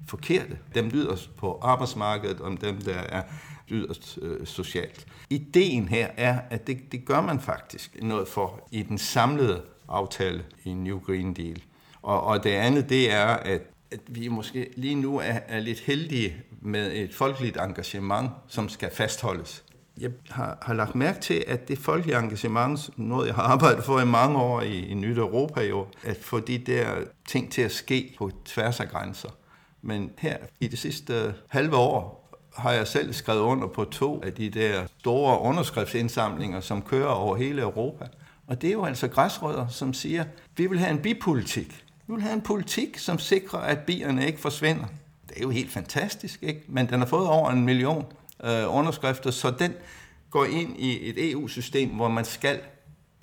forkerte. 0.08 0.58
Dem 0.74 0.90
yderst 0.94 1.36
på 1.36 1.58
arbejdsmarkedet, 1.62 2.40
om 2.40 2.56
dem, 2.56 2.80
der 2.80 2.94
er 2.94 3.22
yderst 3.70 4.18
øh, 4.22 4.46
socialt. 4.46 5.06
Ideen 5.30 5.88
her 5.88 6.08
er, 6.16 6.40
at 6.50 6.66
det, 6.66 6.92
det 6.92 7.04
gør 7.04 7.20
man 7.20 7.40
faktisk 7.40 7.96
noget 8.02 8.28
for 8.28 8.68
i 8.72 8.82
den 8.82 8.98
samlede 8.98 9.62
aftale 9.88 10.44
i 10.64 10.74
New 10.74 11.00
Green 11.00 11.34
Deal. 11.34 11.62
Og, 12.02 12.24
og 12.24 12.44
det 12.44 12.50
andet, 12.50 12.88
det 12.88 13.12
er, 13.12 13.26
at, 13.26 13.62
at 13.90 14.00
vi 14.06 14.28
måske 14.28 14.70
lige 14.76 14.94
nu 14.94 15.18
er, 15.18 15.38
er 15.48 15.60
lidt 15.60 15.80
heldige 15.80 16.36
med 16.60 16.92
et 16.92 17.14
folkeligt 17.14 17.56
engagement, 17.56 18.30
som 18.48 18.68
skal 18.68 18.90
fastholdes. 18.94 19.64
Jeg 20.00 20.10
har, 20.30 20.58
har 20.62 20.74
lagt 20.74 20.94
mærke 20.94 21.20
til, 21.20 21.44
at 21.46 21.68
det 21.68 21.78
folkelige 21.78 22.18
engagement, 22.18 22.90
noget 22.98 23.26
jeg 23.26 23.34
har 23.34 23.42
arbejdet 23.42 23.84
for 23.84 24.00
i 24.00 24.04
mange 24.04 24.38
år 24.38 24.60
i, 24.60 24.86
i 24.86 24.94
Nyt 24.94 25.18
Europa 25.18 25.60
jo, 25.60 25.86
at 26.04 26.16
få 26.16 26.40
de 26.40 26.58
der 26.58 26.94
ting 27.28 27.52
til 27.52 27.62
at 27.62 27.72
ske 27.72 28.14
på 28.18 28.30
tværs 28.44 28.80
af 28.80 28.88
grænser. 28.88 29.28
Men 29.82 30.10
her 30.18 30.36
i 30.60 30.68
det 30.68 30.78
sidste 30.78 31.34
halve 31.48 31.76
år 31.76 32.28
har 32.56 32.72
jeg 32.72 32.86
selv 32.86 33.12
skrevet 33.12 33.40
under 33.40 33.68
på 33.68 33.84
to 33.84 34.22
af 34.22 34.32
de 34.32 34.50
der 34.50 34.86
store 34.98 35.40
underskriftsindsamlinger, 35.40 36.60
som 36.60 36.82
kører 36.82 37.08
over 37.08 37.36
hele 37.36 37.62
Europa. 37.62 38.06
Og 38.46 38.62
det 38.62 38.68
er 38.68 38.72
jo 38.72 38.84
altså 38.84 39.08
græsrødder, 39.08 39.68
som 39.68 39.94
siger, 39.94 40.24
vi 40.56 40.66
vil 40.66 40.78
have 40.78 40.90
en 40.90 40.98
bipolitik. 40.98 41.84
Vi 42.08 42.14
vil 42.14 42.22
have 42.22 42.34
en 42.34 42.40
politik, 42.40 42.98
som 42.98 43.18
sikrer, 43.18 43.58
at 43.58 43.78
bierne 43.78 44.26
ikke 44.26 44.40
forsvinder. 44.40 44.84
Det 45.28 45.36
er 45.36 45.42
jo 45.42 45.50
helt 45.50 45.70
fantastisk, 45.70 46.42
ikke? 46.42 46.62
Men 46.68 46.88
den 46.88 46.98
har 46.98 47.06
fået 47.06 47.26
over 47.26 47.50
en 47.50 47.64
million 47.64 48.06
øh, 48.44 48.76
underskrifter, 48.76 49.30
så 49.30 49.50
den 49.50 49.74
går 50.30 50.44
ind 50.44 50.76
i 50.78 51.08
et 51.08 51.30
EU-system, 51.30 51.88
hvor 51.88 52.08
man 52.08 52.24
skal 52.24 52.60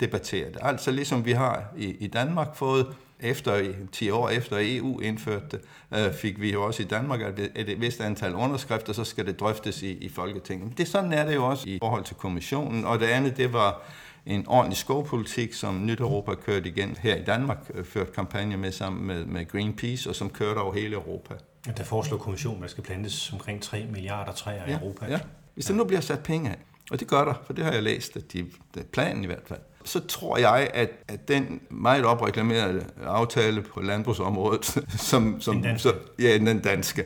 debattere 0.00 0.48
det. 0.48 0.58
Altså 0.62 0.90
ligesom 0.90 1.24
vi 1.24 1.32
har 1.32 1.64
i, 1.76 1.84
i 1.84 2.06
Danmark 2.06 2.56
fået 2.56 2.86
efter 3.20 3.72
10 3.92 4.10
år 4.10 4.28
efter 4.28 4.56
EU 4.60 5.00
indførte 5.00 5.46
det, 5.50 5.60
øh, 5.98 6.14
fik 6.14 6.40
vi 6.40 6.52
jo 6.52 6.64
også 6.64 6.82
i 6.82 6.86
Danmark, 6.86 7.20
at 7.20 7.68
et 7.68 7.80
vist 7.80 8.00
antal 8.00 8.34
underskrifter, 8.34 8.92
så 8.92 9.04
skal 9.04 9.26
det 9.26 9.40
drøftes 9.40 9.82
i, 9.82 9.90
i 9.90 10.08
Folketinget. 10.08 10.78
Det 10.78 10.88
sådan 10.88 11.12
er 11.12 11.26
det 11.26 11.34
jo 11.34 11.46
også 11.46 11.68
i 11.68 11.78
forhold 11.78 12.04
til 12.04 12.16
kommissionen. 12.16 12.84
Og 12.84 13.00
det 13.00 13.06
andet, 13.06 13.36
det 13.36 13.52
var 13.52 13.82
en 14.26 14.48
ordentlig 14.48 14.76
skovpolitik, 14.76 15.54
som 15.54 15.86
Nyt 15.86 16.00
Europa 16.00 16.34
kørte 16.34 16.68
igen 16.68 16.96
her 17.00 17.16
i 17.16 17.24
Danmark, 17.24 17.70
øh, 17.74 17.84
ført 17.84 18.12
kampagne 18.12 18.56
med 18.56 18.72
sammen 18.72 19.06
med, 19.06 19.24
med 19.24 19.48
Greenpeace, 19.48 20.10
og 20.10 20.16
som 20.16 20.30
kørte 20.30 20.58
over 20.58 20.74
hele 20.74 20.94
Europa. 20.94 21.34
Der 21.76 21.84
foreslår 21.84 22.18
kommissionen, 22.18 22.58
at 22.58 22.62
der 22.62 22.68
skal 22.68 22.84
plantes 22.84 23.32
omkring 23.32 23.62
3 23.62 23.86
milliarder 23.92 24.32
træer 24.32 24.62
ja, 24.66 24.70
i 24.70 24.80
Europa. 24.80 25.06
Ja, 25.08 25.20
hvis 25.54 25.66
der 25.66 25.74
nu 25.74 25.84
bliver 25.84 26.00
sat 26.00 26.22
penge 26.22 26.50
af, 26.50 26.56
og 26.90 27.00
det 27.00 27.08
gør 27.08 27.24
der, 27.24 27.34
for 27.46 27.52
det 27.52 27.64
har 27.64 27.72
jeg 27.72 27.82
læst, 27.82 28.16
at 28.16 28.32
de, 28.32 28.46
det 28.74 28.80
er 28.80 28.86
planen 28.92 29.24
i 29.24 29.26
hvert 29.26 29.42
fald, 29.46 29.60
så 29.84 30.06
tror 30.06 30.38
jeg, 30.38 30.70
at, 30.74 30.90
at 31.08 31.28
den 31.28 31.60
meget 31.70 32.04
opreklamerede 32.04 32.84
aftale 33.04 33.62
på 33.62 33.80
landbrugsområdet, 33.80 34.64
som, 35.10 35.40
som, 35.40 35.62
den 35.62 35.78
så, 35.78 35.94
ja, 36.18 36.38
den 36.38 36.60
danske, 36.60 37.04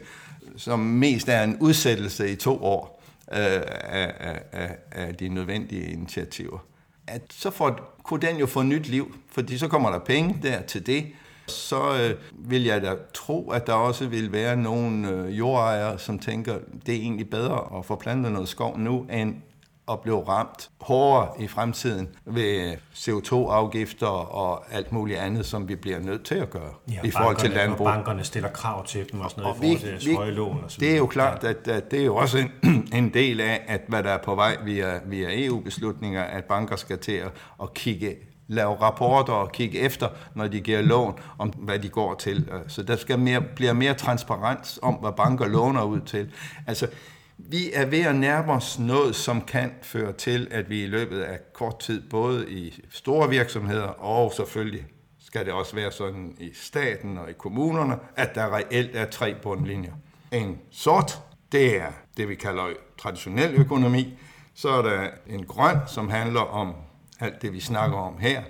som 0.57 0.79
mest 0.79 1.29
er 1.29 1.43
en 1.43 1.57
udsættelse 1.61 2.33
i 2.33 2.37
to 2.37 2.65
år 2.65 3.03
øh, 3.33 3.37
af, 3.39 4.43
af, 4.53 4.77
af 4.93 5.15
de 5.15 5.29
nødvendige 5.29 5.93
initiativer, 5.93 6.59
at 7.11 7.23
så 7.31 7.51
får, 7.51 7.97
kunne 8.03 8.21
den 8.21 8.37
jo 8.37 8.47
få 8.47 8.63
nyt 8.63 8.89
liv, 8.89 9.15
fordi 9.29 9.59
så 9.59 9.69
kommer 9.69 9.91
der 9.91 9.99
penge 9.99 10.39
der 10.43 10.63
til 10.63 10.87
det, 10.87 11.07
så 11.47 11.99
øh, 12.01 12.15
vil 12.51 12.65
jeg 12.65 12.83
da 12.83 12.95
tro, 13.15 13.51
at 13.51 13.67
der 13.67 13.73
også 13.73 14.09
vil 14.09 14.33
være 14.33 14.57
nogle 14.57 15.09
øh, 15.09 15.39
jordejere, 15.39 15.99
som 15.99 16.19
tænker, 16.19 16.59
det 16.87 16.95
er 16.95 16.99
egentlig 16.99 17.31
bedre 17.31 17.79
at 17.79 17.85
få 17.85 17.97
plantet 17.97 18.33
noget 18.33 18.49
skov 18.49 18.79
nu, 18.79 19.07
end 19.13 19.35
at 19.91 20.01
blive 20.01 20.29
ramt 20.29 20.71
hårdere 20.81 21.29
i 21.39 21.49
fremtiden 21.49 22.09
ved 22.25 22.77
CO2-afgifter 22.95 24.07
og 24.07 24.65
alt 24.73 24.93
muligt 24.93 25.19
andet, 25.19 25.47
som 25.47 25.69
vi 25.69 25.77
bliver 25.77 25.99
nødt 25.99 26.25
til 26.25 26.35
at 26.35 26.51
gøre 26.51 26.73
ja, 26.93 27.01
i 27.05 27.11
forhold 27.11 27.37
til 27.37 27.51
landbrug. 27.51 27.87
Og 27.87 27.95
bankerne 27.95 28.25
stiller 28.25 28.51
krav 28.51 28.87
til 28.87 29.13
dem 29.13 29.21
og 29.21 29.31
sådan 29.31 29.43
noget 29.43 29.59
og 29.59 29.65
i 29.65 29.77
forhold 29.77 30.01
til 30.01 30.15
høje 30.15 30.31
lån. 30.31 30.65
Og 30.65 30.71
så 30.71 30.77
det 30.81 30.93
er 30.93 30.97
jo 30.97 31.07
klart, 31.07 31.45
at, 31.45 31.69
at 31.69 31.91
det 31.91 32.01
er 32.01 32.05
jo 32.05 32.17
også 32.17 32.39
en, 32.39 32.51
en 32.99 33.15
del 33.15 33.41
af, 33.41 33.65
at 33.69 33.81
hvad 33.89 34.03
der 34.03 34.11
er 34.11 34.23
på 34.23 34.35
vej 34.35 34.57
via, 34.65 35.01
via 35.07 35.47
EU-beslutninger, 35.47 36.23
at 36.23 36.45
banker 36.45 36.77
skal 36.77 36.99
til 36.99 37.13
at, 37.13 37.31
at 37.63 37.75
kigge 37.75 38.17
lave 38.51 38.75
rapporter 38.75 39.33
og 39.33 39.53
kigge 39.53 39.79
efter, 39.79 40.09
når 40.35 40.49
de 40.49 40.61
giver 40.61 40.83
lån, 40.83 41.19
om 41.39 41.49
hvad 41.49 41.79
de 41.79 41.89
går 41.89 42.15
til. 42.15 42.49
Så 42.69 42.83
der 42.83 42.97
skal 42.97 43.19
mere, 43.19 43.41
bliver 43.41 43.73
mere 43.73 43.95
transparens 43.95 44.79
om, 44.83 44.95
hvad 44.95 45.13
banker 45.13 45.47
låner 45.47 45.83
ud 45.83 46.01
til. 46.01 46.31
Altså, 46.67 46.87
vi 47.49 47.73
er 47.73 47.87
ved 47.87 48.01
at 48.01 48.17
nærme 48.17 48.53
os 48.53 48.79
noget, 48.79 49.17
som 49.17 49.41
kan 49.41 49.73
føre 49.83 50.13
til, 50.13 50.49
at 50.51 50.71
vi 50.71 50.83
i 50.83 50.87
løbet 50.87 51.21
af 51.21 51.39
kort 51.53 51.79
tid, 51.79 52.03
både 52.11 52.51
i 52.51 52.85
store 52.91 53.29
virksomheder 53.29 53.83
og 53.83 54.33
selvfølgelig 54.37 54.87
skal 55.21 55.45
det 55.45 55.53
også 55.53 55.75
være 55.75 55.93
sådan 55.93 56.37
i 56.39 56.51
staten 56.55 57.19
og 57.19 57.31
i 57.31 57.33
kommunerne, 57.33 57.97
at 58.17 58.35
der 58.35 58.55
reelt 58.57 58.97
er 58.97 59.05
tre 59.05 59.35
bundlinjer. 59.43 59.93
En 60.33 60.59
sort, 60.71 61.23
det 61.53 61.81
er 61.81 61.93
det, 62.17 62.29
vi 62.29 62.35
kalder 62.35 62.67
traditionel 62.99 63.55
økonomi. 63.55 64.19
Så 64.55 64.69
er 64.69 64.83
der 64.83 65.09
en 65.27 65.45
grøn, 65.45 65.77
som 65.87 66.09
handler 66.09 66.41
om 66.41 66.75
alt 67.21 67.43
det, 67.43 67.53
vi 67.53 67.61
snakker 67.61 67.97
om 67.99 68.19
her. 68.19 68.43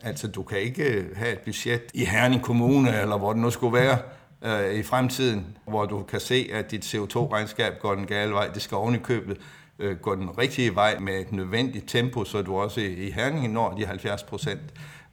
Altså, 0.00 0.28
du 0.28 0.42
kan 0.42 0.58
ikke 0.58 1.06
have 1.16 1.32
et 1.32 1.38
budget 1.38 1.82
i 1.94 2.04
Herning 2.04 2.42
Kommune, 2.42 3.00
eller 3.00 3.18
hvor 3.18 3.32
det 3.32 3.42
nu 3.42 3.50
skulle 3.50 3.78
være, 3.78 3.98
øh, 4.46 4.74
i 4.74 4.82
fremtiden, 4.82 5.56
hvor 5.68 5.84
du 5.84 6.02
kan 6.02 6.20
se, 6.20 6.50
at 6.52 6.70
dit 6.70 6.94
CO2-regnskab 6.94 7.78
går 7.80 7.94
den 7.94 8.06
gale 8.06 8.32
vej. 8.32 8.48
Det 8.54 8.62
skal 8.62 8.76
oven 8.76 8.94
i 8.94 8.98
købet 8.98 9.38
øh, 9.78 9.96
gå 9.96 10.14
den 10.14 10.38
rigtige 10.38 10.74
vej 10.74 10.98
med 10.98 11.20
et 11.20 11.32
nødvendigt 11.32 11.88
tempo, 11.88 12.24
så 12.24 12.42
du 12.42 12.56
også 12.56 12.80
i, 12.80 13.06
i 13.06 13.10
Herning 13.10 13.52
når 13.52 13.74
de 13.74 13.86
70 13.86 14.22
procent. 14.22 14.60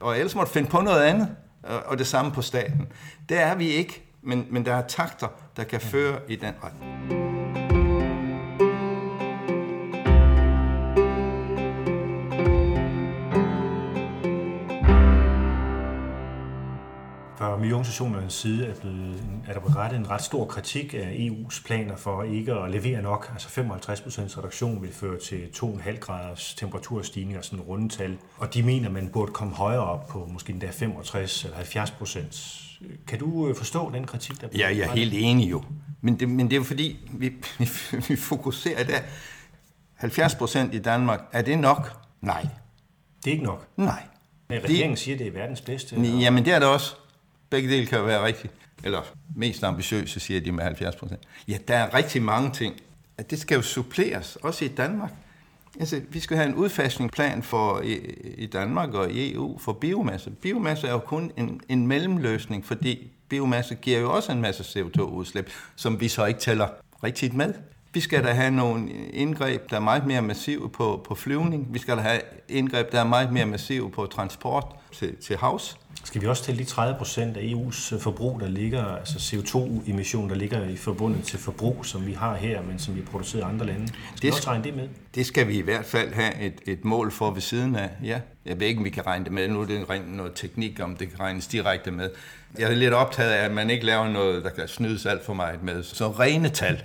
Og 0.00 0.18
ellers 0.18 0.34
må 0.34 0.40
du 0.40 0.48
finde 0.48 0.70
på 0.70 0.80
noget 0.80 1.02
andet, 1.02 1.28
øh, 1.70 1.76
og 1.86 1.98
det 1.98 2.06
samme 2.06 2.32
på 2.32 2.42
staten. 2.42 2.88
Der 3.28 3.40
er 3.40 3.54
vi 3.54 3.68
ikke, 3.68 4.02
men, 4.22 4.46
men 4.50 4.66
der 4.66 4.74
er 4.74 4.86
takter, 4.86 5.28
der 5.56 5.64
kan 5.64 5.80
føre 5.80 6.18
i 6.28 6.36
den 6.36 6.52
retning. 6.64 7.33
Miljøorganisationernes 17.58 18.32
side 18.32 18.66
er, 18.66 18.74
blevet, 18.74 19.22
er 19.48 19.52
der 19.52 19.60
blevet 19.60 19.76
rettet 19.76 19.98
en 19.98 20.10
ret 20.10 20.22
stor 20.22 20.44
kritik 20.44 20.94
af 20.94 21.30
EU's 21.30 21.66
planer 21.66 21.96
for 21.96 22.22
ikke 22.22 22.52
at 22.52 22.70
levere 22.70 23.02
nok. 23.02 23.30
Altså 23.32 23.48
55 23.48 24.00
procents 24.00 24.38
reduktion 24.38 24.82
vil 24.82 24.92
føre 24.92 25.18
til 25.18 25.48
2,5 25.56 25.98
graders 25.98 26.54
temperaturstigning 26.54 27.38
og 27.38 27.44
sådan 27.44 27.58
en 27.58 27.64
rundetal. 27.64 28.18
Og 28.36 28.54
de 28.54 28.62
mener, 28.62 28.90
man 28.90 29.08
burde 29.08 29.32
komme 29.32 29.54
højere 29.54 29.84
op 29.84 30.06
på 30.08 30.28
måske 30.32 30.52
endda 30.52 30.70
65 30.70 31.44
eller 31.44 31.56
70 31.56 31.90
procent. 31.90 32.60
Kan 33.06 33.18
du 33.18 33.48
øh, 33.48 33.56
forstå 33.56 33.90
den 33.94 34.06
kritik, 34.06 34.40
der 34.40 34.48
bliver 34.48 34.68
Ja, 34.68 34.76
jeg 34.76 34.86
er 34.86 34.92
helt 34.92 35.14
enig 35.16 35.50
jo. 35.50 35.62
Men 36.00 36.20
det, 36.20 36.28
men 36.28 36.46
det 36.46 36.52
er 36.52 36.56
jo 36.56 36.64
fordi, 36.64 37.08
vi, 37.12 37.28
vi, 37.58 37.68
vi 38.08 38.16
fokuserer 38.16 38.84
der. 38.84 38.98
70 39.94 40.34
procent 40.34 40.74
i 40.74 40.78
Danmark, 40.78 41.20
er 41.32 41.42
det 41.42 41.58
nok? 41.58 41.92
Nej. 42.20 42.46
Det 43.24 43.30
er 43.30 43.32
ikke 43.32 43.44
nok? 43.44 43.68
Nej. 43.76 44.02
Men 44.48 44.64
regeringen 44.64 44.96
siger, 44.96 45.14
at 45.14 45.18
det 45.18 45.26
er 45.26 45.32
verdens 45.32 45.60
bedste. 45.60 45.96
Jamen, 46.00 46.44
det 46.44 46.52
er 46.52 46.58
det 46.58 46.68
også. 46.68 46.94
Begge 47.54 47.70
dele 47.70 47.86
kan 47.86 48.06
være 48.06 48.24
rigtigt. 48.26 48.52
Eller 48.84 49.02
mest 49.36 49.64
ambitiøse, 49.64 50.20
siger 50.20 50.40
de 50.40 50.52
med 50.52 50.64
70 50.64 50.96
procent. 50.96 51.20
Ja, 51.48 51.58
der 51.68 51.74
er 51.76 51.94
rigtig 51.94 52.22
mange 52.22 52.50
ting. 52.50 52.74
At 53.18 53.30
det 53.30 53.38
skal 53.38 53.54
jo 53.54 53.62
suppleres, 53.62 54.36
også 54.36 54.64
i 54.64 54.68
Danmark. 54.68 55.12
Altså, 55.80 56.00
vi 56.08 56.20
skal 56.20 56.36
have 56.36 56.48
en 56.48 56.54
udfasningsplan 56.54 57.42
for 57.42 57.80
i, 57.80 57.94
i 58.38 58.46
Danmark 58.46 58.94
og 58.94 59.10
i 59.10 59.34
EU 59.34 59.58
for 59.58 59.72
biomasse. 59.72 60.30
Biomasse 60.30 60.86
er 60.86 60.92
jo 60.92 60.98
kun 60.98 61.32
en, 61.36 61.60
en 61.68 61.86
mellemløsning, 61.86 62.66
fordi 62.66 63.10
biomasse 63.28 63.74
giver 63.74 63.98
jo 63.98 64.12
også 64.12 64.32
en 64.32 64.40
masse 64.40 64.80
CO2-udslip, 64.80 65.50
som 65.76 66.00
vi 66.00 66.08
så 66.08 66.24
ikke 66.24 66.40
tæller 66.40 66.68
rigtigt 67.04 67.34
med. 67.34 67.54
Vi 67.94 68.00
skal 68.00 68.24
da 68.24 68.32
have 68.32 68.50
nogle 68.50 68.88
indgreb, 69.12 69.70
der 69.70 69.76
er 69.76 69.80
meget 69.80 70.06
mere 70.06 70.22
massive 70.22 70.70
på, 70.70 71.04
på 71.08 71.14
flyvning. 71.14 71.74
Vi 71.74 71.78
skal 71.78 71.96
da 71.96 72.02
have 72.02 72.20
indgreb, 72.48 72.92
der 72.92 73.00
er 73.00 73.04
meget 73.04 73.32
mere 73.32 73.46
massive 73.46 73.90
på 73.90 74.06
transport 74.06 74.66
til, 74.92 75.16
til 75.16 75.36
havs. 75.36 75.76
Skal 76.04 76.22
vi 76.22 76.26
også 76.26 76.44
til 76.44 76.58
de 76.58 76.64
30 76.64 76.98
procent 76.98 77.36
af 77.36 77.40
EU's 77.40 77.98
forbrug, 77.98 78.40
der 78.40 78.48
ligger, 78.48 78.84
altså 78.84 79.18
CO2-emission, 79.18 80.28
der 80.28 80.34
ligger 80.34 80.68
i 80.68 80.76
forbundet 80.76 81.24
til 81.24 81.38
forbrug, 81.38 81.86
som 81.86 82.06
vi 82.06 82.12
har 82.12 82.36
her, 82.36 82.62
men 82.62 82.78
som 82.78 82.96
vi 82.96 83.00
producerer 83.00 83.42
i 83.42 83.50
andre 83.50 83.66
lande? 83.66 83.88
Skal 83.88 83.98
det, 84.14 84.22
vi 84.22 84.28
også 84.28 84.50
regne 84.50 84.64
det 84.64 84.76
med? 84.76 84.88
Det 85.14 85.26
skal 85.26 85.48
vi 85.48 85.58
i 85.58 85.62
hvert 85.62 85.84
fald 85.84 86.14
have 86.14 86.40
et, 86.40 86.60
et 86.66 86.84
mål 86.84 87.12
for 87.12 87.30
ved 87.30 87.40
siden 87.40 87.76
af, 87.76 87.90
ja. 88.02 88.20
Jeg 88.46 88.60
ved 88.60 88.66
ikke, 88.66 88.78
om 88.78 88.84
vi 88.84 88.90
kan 88.90 89.06
regne 89.06 89.24
det 89.24 89.32
med. 89.32 89.48
Nu 89.48 89.60
er 89.60 89.66
det 89.66 89.90
rent 89.90 90.16
noget 90.16 90.32
teknik, 90.34 90.80
om 90.80 90.96
det 90.96 91.10
kan 91.10 91.20
regnes 91.20 91.46
direkte 91.46 91.90
med. 91.90 92.10
Jeg 92.58 92.70
er 92.70 92.74
lidt 92.74 92.94
optaget 92.94 93.30
af, 93.30 93.44
at 93.44 93.52
man 93.52 93.70
ikke 93.70 93.86
laver 93.86 94.08
noget, 94.08 94.44
der 94.44 94.50
kan 94.50 94.68
snydes 94.68 95.06
alt 95.06 95.24
for 95.24 95.34
meget 95.34 95.62
med. 95.62 95.82
Så 95.82 96.10
rene 96.10 96.48
tal 96.48 96.82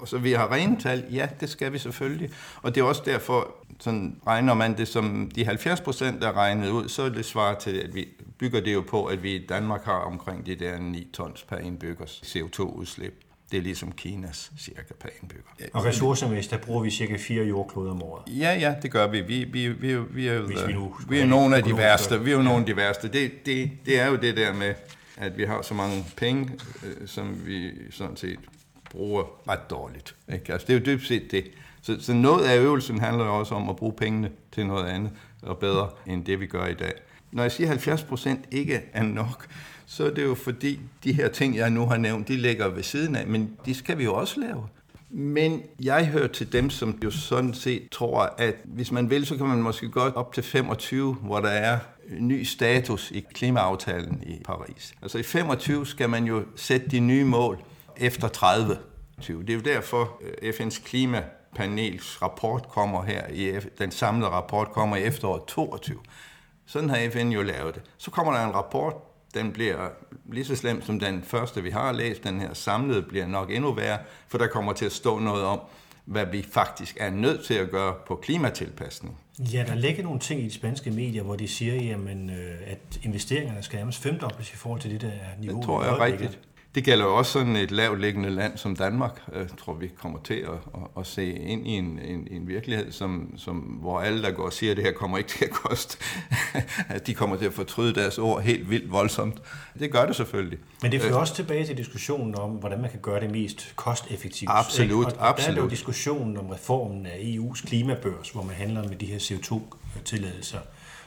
Og 0.00 0.08
så 0.08 0.18
vi 0.18 0.32
har 0.32 0.52
rene 0.52 0.76
tal, 0.80 1.04
ja, 1.12 1.28
det 1.40 1.48
skal 1.48 1.72
vi 1.72 1.78
selvfølgelig. 1.78 2.30
Og 2.62 2.74
det 2.74 2.80
er 2.80 2.84
også 2.84 3.02
derfor, 3.04 3.54
sådan 3.80 4.16
regner 4.26 4.54
man 4.54 4.76
det 4.76 4.88
som 4.88 5.30
de 5.34 5.44
70 5.44 5.80
procent, 5.80 6.22
der 6.22 6.28
er 6.28 6.36
regnet 6.36 6.70
ud, 6.70 6.88
så 6.88 7.02
er 7.02 7.08
det 7.08 7.24
svar 7.24 7.54
til, 7.54 7.76
at 7.76 7.94
vi 7.94 8.08
bygger 8.38 8.60
det 8.60 8.74
jo 8.74 8.84
på, 8.88 9.04
at 9.04 9.22
vi 9.22 9.34
i 9.34 9.46
Danmark 9.46 9.84
har 9.84 9.98
omkring 9.98 10.46
de 10.46 10.54
der 10.54 10.78
9 10.78 11.08
tons 11.12 11.42
per 11.42 11.56
indbyggers 11.56 12.22
CO2-udslip. 12.24 13.24
Det 13.50 13.58
er 13.58 13.62
ligesom 13.62 13.92
Kinas 13.92 14.52
cirka 14.58 14.94
per 15.00 15.08
indbygger. 15.22 15.50
Og 15.72 15.84
ressourcemæssigt, 15.84 16.50
der 16.50 16.66
bruger 16.66 16.82
vi 16.82 16.90
cirka 16.90 17.16
fire 17.16 17.44
jordkloder 17.44 17.90
om 17.90 18.02
året. 18.02 18.22
Ja, 18.26 18.58
ja, 18.60 18.74
det 18.82 18.90
gør 18.90 19.06
vi. 19.06 19.20
Vi, 19.20 19.44
vi, 19.44 19.68
vi, 19.68 19.98
vi 19.98 20.26
er 20.28 20.34
jo, 20.34 20.42
vi, 20.66 20.72
nu 20.72 20.96
vi 21.08 21.20
er 21.20 21.26
nogle 21.26 21.56
af 21.56 21.62
de 21.62 21.76
værste. 21.76 22.20
Vi 22.20 22.30
er 22.30 22.36
jo 22.36 22.42
nogle 22.42 22.60
af 22.60 22.66
de 22.66 22.76
værste. 22.76 23.08
Det, 23.08 23.46
det, 23.46 23.70
det 23.86 24.00
er 24.00 24.06
jo 24.06 24.16
det 24.16 24.36
der 24.36 24.52
med, 24.54 24.74
at 25.16 25.38
vi 25.38 25.44
har 25.44 25.62
så 25.62 25.74
mange 25.74 26.06
penge, 26.16 26.50
øh, 26.84 27.08
som 27.08 27.46
vi 27.46 27.70
sådan 27.90 28.16
set 28.16 28.38
bruger 28.90 29.24
ret 29.48 29.70
dårligt. 29.70 30.14
Ikke? 30.32 30.52
Altså, 30.52 30.66
det 30.66 30.74
er 30.74 30.78
jo 30.78 30.84
dybt 30.84 31.06
set 31.06 31.30
det. 31.30 31.44
Så, 31.82 31.96
så 32.00 32.12
noget 32.12 32.44
af 32.44 32.58
øvelsen 32.58 33.00
handler 33.00 33.24
jo 33.24 33.38
også 33.38 33.54
om 33.54 33.68
at 33.68 33.76
bruge 33.76 33.92
pengene 33.92 34.30
til 34.52 34.66
noget 34.66 34.86
andet 34.86 35.10
og 35.42 35.58
bedre 35.58 35.88
end 36.06 36.24
det, 36.24 36.40
vi 36.40 36.46
gør 36.46 36.66
i 36.66 36.74
dag. 36.74 36.92
Når 37.32 37.42
jeg 37.42 37.52
siger, 37.52 37.66
at 37.66 37.70
70 37.70 38.02
procent 38.02 38.44
ikke 38.50 38.82
er 38.92 39.02
nok, 39.02 39.46
så 39.86 40.06
er 40.06 40.10
det 40.10 40.24
jo 40.24 40.34
fordi, 40.34 40.80
de 41.04 41.12
her 41.12 41.28
ting, 41.28 41.56
jeg 41.56 41.70
nu 41.70 41.86
har 41.86 41.96
nævnt, 41.96 42.28
de 42.28 42.36
ligger 42.36 42.68
ved 42.68 42.82
siden 42.82 43.16
af, 43.16 43.26
men 43.26 43.56
de 43.66 43.74
skal 43.74 43.98
vi 43.98 44.04
jo 44.04 44.14
også 44.14 44.40
lave. 44.40 44.66
Men 45.10 45.62
jeg 45.82 46.06
hører 46.06 46.26
til 46.26 46.52
dem, 46.52 46.70
som 46.70 46.98
jo 47.04 47.10
sådan 47.10 47.54
set 47.54 47.88
tror, 47.90 48.34
at 48.38 48.54
hvis 48.64 48.92
man 48.92 49.10
vil, 49.10 49.26
så 49.26 49.36
kan 49.36 49.46
man 49.46 49.62
måske 49.62 49.88
godt 49.88 50.14
op 50.14 50.32
til 50.32 50.42
25, 50.42 51.14
hvor 51.14 51.40
der 51.40 51.48
er 51.48 51.78
ny 52.18 52.42
status 52.42 53.10
i 53.10 53.24
klimaaftalen 53.34 54.22
i 54.26 54.42
Paris. 54.44 54.94
Altså 55.02 55.18
i 55.18 55.22
25 55.22 55.86
skal 55.86 56.10
man 56.10 56.24
jo 56.24 56.44
sætte 56.56 56.88
de 56.88 57.00
nye 57.00 57.24
mål 57.24 57.58
efter 58.00 58.28
30. 58.28 58.78
Det 59.26 59.50
er 59.50 59.54
jo 59.54 59.60
derfor, 59.60 60.20
øh, 60.42 60.54
FN's 60.54 60.84
klimapanels 60.84 62.22
rapport 62.22 62.68
kommer 62.68 63.02
her, 63.02 63.28
i 63.28 63.52
den 63.78 63.90
samlede 63.90 64.30
rapport 64.30 64.68
kommer 64.68 64.96
i 64.96 65.02
efteråret 65.02 65.42
22. 65.44 65.98
Sådan 66.66 66.90
har 66.90 67.10
FN 67.10 67.28
jo 67.28 67.42
lavet 67.42 67.74
det. 67.74 67.82
Så 67.98 68.10
kommer 68.10 68.32
der 68.32 68.44
en 68.44 68.54
rapport, 68.54 68.94
den 69.34 69.52
bliver 69.52 69.88
lige 70.32 70.44
så 70.44 70.56
slem 70.56 70.82
som 70.82 71.00
den 71.00 71.22
første, 71.22 71.62
vi 71.62 71.70
har 71.70 71.92
læst. 71.92 72.24
Den 72.24 72.40
her 72.40 72.54
samlede 72.54 73.02
bliver 73.02 73.26
nok 73.26 73.50
endnu 73.50 73.72
værre, 73.72 73.98
for 74.28 74.38
der 74.38 74.46
kommer 74.46 74.72
til 74.72 74.84
at 74.84 74.92
stå 74.92 75.18
noget 75.18 75.44
om, 75.44 75.60
hvad 76.04 76.26
vi 76.26 76.46
faktisk 76.52 76.96
er 77.00 77.10
nødt 77.10 77.44
til 77.44 77.54
at 77.54 77.70
gøre 77.70 77.94
på 78.06 78.16
klimatilpasning. 78.16 79.18
Ja, 79.38 79.64
der 79.68 79.74
ligger 79.74 80.02
nogle 80.02 80.20
ting 80.20 80.40
i 80.40 80.44
de 80.44 80.50
spanske 80.50 80.90
medier, 80.90 81.22
hvor 81.22 81.36
de 81.36 81.48
siger, 81.48 81.74
jamen, 81.74 82.30
øh, 82.30 82.56
at 82.66 82.78
investeringerne 83.02 83.62
skal 83.62 83.76
nærmest 83.76 84.02
femdobles 84.02 84.52
i 84.52 84.56
forhold 84.56 84.80
til 84.80 84.90
det 84.90 85.00
der 85.00 85.10
niveau. 85.38 85.56
Det 85.56 85.66
tror 85.66 85.84
jeg 85.84 85.92
er 85.92 86.00
rigtigt. 86.00 86.38
Det 86.74 86.84
gælder 86.84 87.04
jo 87.04 87.16
også 87.16 87.32
sådan 87.32 87.56
et 87.56 87.70
lavliggende 87.70 88.30
land 88.30 88.58
som 88.58 88.76
Danmark. 88.76 89.22
Jeg 89.34 89.46
tror, 89.58 89.74
vi 89.74 89.90
kommer 89.98 90.18
til 90.24 90.34
at, 90.34 90.50
at, 90.50 90.80
at 90.98 91.06
se 91.06 91.32
ind 91.32 91.66
i 91.66 91.70
en, 91.70 91.98
en, 91.98 92.28
en 92.30 92.48
virkelighed, 92.48 92.92
som, 92.92 93.34
som, 93.36 93.56
hvor 93.56 94.00
alle, 94.00 94.22
der 94.22 94.30
går 94.30 94.44
og 94.44 94.52
siger, 94.52 94.70
at 94.70 94.76
det 94.76 94.84
her 94.84 94.92
kommer 94.92 95.18
ikke 95.18 95.30
til 95.30 95.44
at 95.44 95.50
koste, 95.50 95.98
at 96.88 97.06
de 97.06 97.14
kommer 97.14 97.36
til 97.36 97.44
at 97.44 97.52
fortryde 97.52 97.94
deres 97.94 98.18
ord 98.18 98.42
helt 98.42 98.70
vildt 98.70 98.92
voldsomt. 98.92 99.42
Det 99.78 99.92
gør 99.92 100.06
det 100.06 100.16
selvfølgelig. 100.16 100.58
Men 100.82 100.92
det 100.92 101.02
fører 101.02 101.16
også 101.16 101.34
tilbage 101.34 101.66
til 101.66 101.76
diskussionen 101.76 102.34
om, 102.34 102.50
hvordan 102.50 102.80
man 102.80 102.90
kan 102.90 103.00
gøre 103.00 103.20
det 103.20 103.30
mest 103.30 103.72
kosteffektivt. 103.76 104.50
Absolut, 104.54 105.06
og, 105.06 105.12
og 105.18 105.28
absolut. 105.28 105.56
der 105.56 105.62
er 105.62 105.64
jo 105.64 105.70
diskussionen 105.70 106.36
om 106.36 106.46
reformen 106.46 107.06
af 107.06 107.18
EU's 107.18 107.66
klimabørs, 107.66 108.30
hvor 108.30 108.42
man 108.42 108.54
handler 108.54 108.88
med 108.88 108.96
de 108.96 109.06
her 109.06 109.18
CO2-tilladelser 109.18 110.58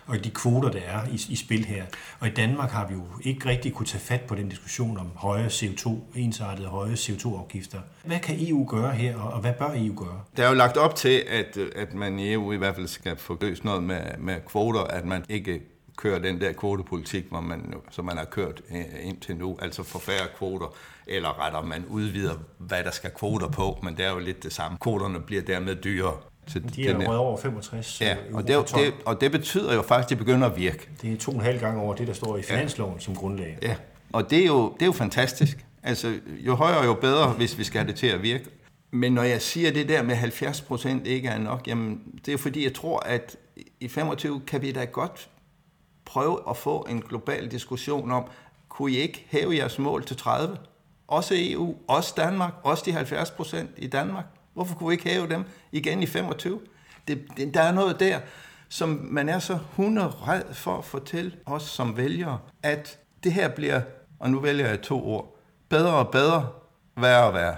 og 0.08 0.24
de 0.24 0.30
kvoter, 0.30 0.70
der 0.70 0.80
er 0.80 1.08
i, 1.12 1.22
i 1.30 1.36
spil 1.36 1.66
her. 1.66 1.86
Og 2.20 2.28
i 2.28 2.32
Danmark 2.32 2.70
har 2.70 2.88
vi 2.88 2.94
jo 2.94 3.04
ikke 3.22 3.50
rigtig 3.50 3.74
kunne 3.74 3.86
tage 3.86 4.02
fat 4.02 4.22
på 4.22 4.36
den 4.36 4.50
diskussion 4.50 4.98
om 4.98 5.12
høje 5.16 5.48
CO2, 5.48 5.90
ensartede 6.16 6.68
høje 6.68 6.94
CO2-afgifter. 6.94 7.80
Hvad 8.04 8.20
kan 8.20 8.36
EU 8.40 8.66
gøre 8.70 8.92
her, 8.92 9.18
og 9.18 9.42
hvad 9.42 9.54
bør 9.54 9.70
EU 9.76 9.96
gøre? 9.96 10.22
Der 10.38 10.44
er 10.44 10.50
jo 10.50 10.56
lagt 10.56 10.78
op 10.78 10.96
til, 10.96 11.24
at, 11.30 11.58
at 11.76 11.94
man 11.94 12.20
i 12.20 12.34
EU 12.34 12.52
i 12.52 12.58
hvert 12.58 12.76
fald 12.76 12.88
skal 12.88 13.18
få 13.18 13.38
løst 13.42 13.64
noget 13.64 13.84
med, 13.84 14.02
med 14.20 14.36
kvoter, 14.48 14.82
at 14.82 15.06
man 15.06 15.26
ikke 15.30 15.62
kører 15.98 16.20
den 16.20 16.42
der 16.42 16.54
kvotepolitik, 16.54 17.26
hvor 17.30 17.42
man, 17.42 17.74
som 17.92 18.06
man 18.06 18.18
har 18.18 18.26
kørt 18.26 18.62
øh, 18.72 18.86
indtil 19.02 19.36
nu, 19.36 19.58
altså 19.62 19.84
for 19.84 20.00
færre 20.00 20.28
kvoter, 20.38 20.76
eller 21.08 21.46
retter 21.46 21.62
man 21.62 21.86
udvider, 21.86 22.34
hvad 22.58 22.84
der 22.84 22.92
skal 22.92 23.12
kvoter 23.12 23.50
på, 23.50 23.80
men 23.84 23.98
det 23.98 24.06
er 24.06 24.12
jo 24.12 24.20
lidt 24.20 24.44
det 24.44 24.54
samme. 24.54 24.78
Kvoterne 24.82 25.20
bliver 25.20 25.42
dermed 25.42 25.76
dyrere. 25.76 26.18
Til 26.48 26.76
de 26.76 26.88
er 26.88 26.98
røget 26.98 27.20
over 27.20 27.38
65 27.38 28.02
Ja, 28.02 28.16
og 28.34 28.48
det, 28.48 28.72
det, 28.76 28.94
og 29.06 29.22
det 29.22 29.32
betyder 29.32 29.74
jo 29.74 29.82
faktisk, 29.82 30.06
at 30.06 30.10
det 30.10 30.18
begynder 30.18 30.48
at 30.50 30.58
virke. 30.58 30.90
Det 31.02 31.14
er 31.14 31.18
to 31.18 31.32
og 31.32 31.38
en 31.38 31.44
halv 31.44 31.60
gang 31.60 31.80
over 31.80 31.96
det, 31.96 32.08
der 32.08 32.14
står 32.14 32.38
i 32.38 32.42
finansloven 32.42 32.94
ja. 32.94 33.00
som 33.00 33.16
grundlag. 33.16 33.58
Ja, 33.62 33.76
og 34.14 34.30
det 34.30 34.40
er, 34.40 34.46
jo, 34.46 34.74
det 34.74 34.82
er 34.82 34.86
jo 34.86 34.92
fantastisk. 34.92 35.66
Altså, 35.84 36.14
jo 36.40 36.56
højere, 36.56 36.84
jo 36.84 36.94
bedre, 36.94 37.30
hvis 37.30 37.58
vi 37.58 37.64
skal 37.64 37.80
have 37.80 37.88
det 37.88 37.96
til 37.96 38.08
at 38.08 38.24
virke. 38.24 38.46
Men 38.92 39.14
når 39.14 39.24
jeg 39.24 39.42
siger 39.42 39.72
det 39.72 39.90
der 39.90 40.04
med 40.04 40.16
70 40.16 40.62
procent 40.62 41.08
ikke 41.08 41.28
er 41.28 41.38
nok, 41.38 41.68
jamen, 41.68 42.02
det 42.16 42.28
er 42.28 42.32
jo 42.32 42.38
fordi, 42.38 42.64
jeg 42.64 42.74
tror, 42.74 43.00
at 43.00 43.36
i 43.80 43.88
25 43.88 44.42
kan 44.48 44.62
vi 44.62 44.72
da 44.72 44.86
godt 44.86 45.30
prøve 46.06 46.40
at 46.50 46.58
få 46.58 46.88
en 46.90 47.02
global 47.02 47.52
diskussion 47.52 48.12
om, 48.12 48.26
kunne 48.70 48.92
I 48.92 48.96
ikke 48.96 49.26
hæve 49.30 49.56
jeres 49.56 49.80
mål 49.80 50.04
til 50.06 50.18
30? 50.18 50.58
Også 51.08 51.34
EU, 51.38 51.76
også 51.88 52.14
Danmark, 52.18 52.54
også 52.64 52.84
de 52.86 52.92
70 52.92 53.32
procent 53.32 53.70
i 53.78 53.88
Danmark. 53.88 54.26
Hvorfor 54.54 54.76
kunne 54.76 54.88
vi 54.90 54.94
ikke 54.94 55.10
hæve 55.10 55.30
dem 55.30 55.44
igen 55.72 56.04
i 56.04 56.06
25? 56.06 56.60
Det, 57.08 57.26
det, 57.38 57.54
der 57.54 57.62
er 57.62 57.72
noget 57.72 58.00
der, 58.00 58.20
som 58.70 59.08
man 59.12 59.30
er 59.30 59.40
så 59.40 59.60
hunderred 59.72 60.54
for 60.54 60.78
at 60.78 60.86
fortælle 60.86 61.32
os 61.46 61.64
som 61.64 61.98
vælgere, 61.98 62.40
at 62.64 63.00
det 63.24 63.34
her 63.34 63.48
bliver, 63.48 63.82
og 64.20 64.30
nu 64.30 64.40
vælger 64.40 64.68
jeg 64.68 64.82
to 64.82 65.08
ord, 65.08 65.36
bedre 65.70 65.94
og 65.94 66.12
bedre, 66.12 66.50
værre 66.96 67.28
og 67.28 67.34
værre. 67.34 67.56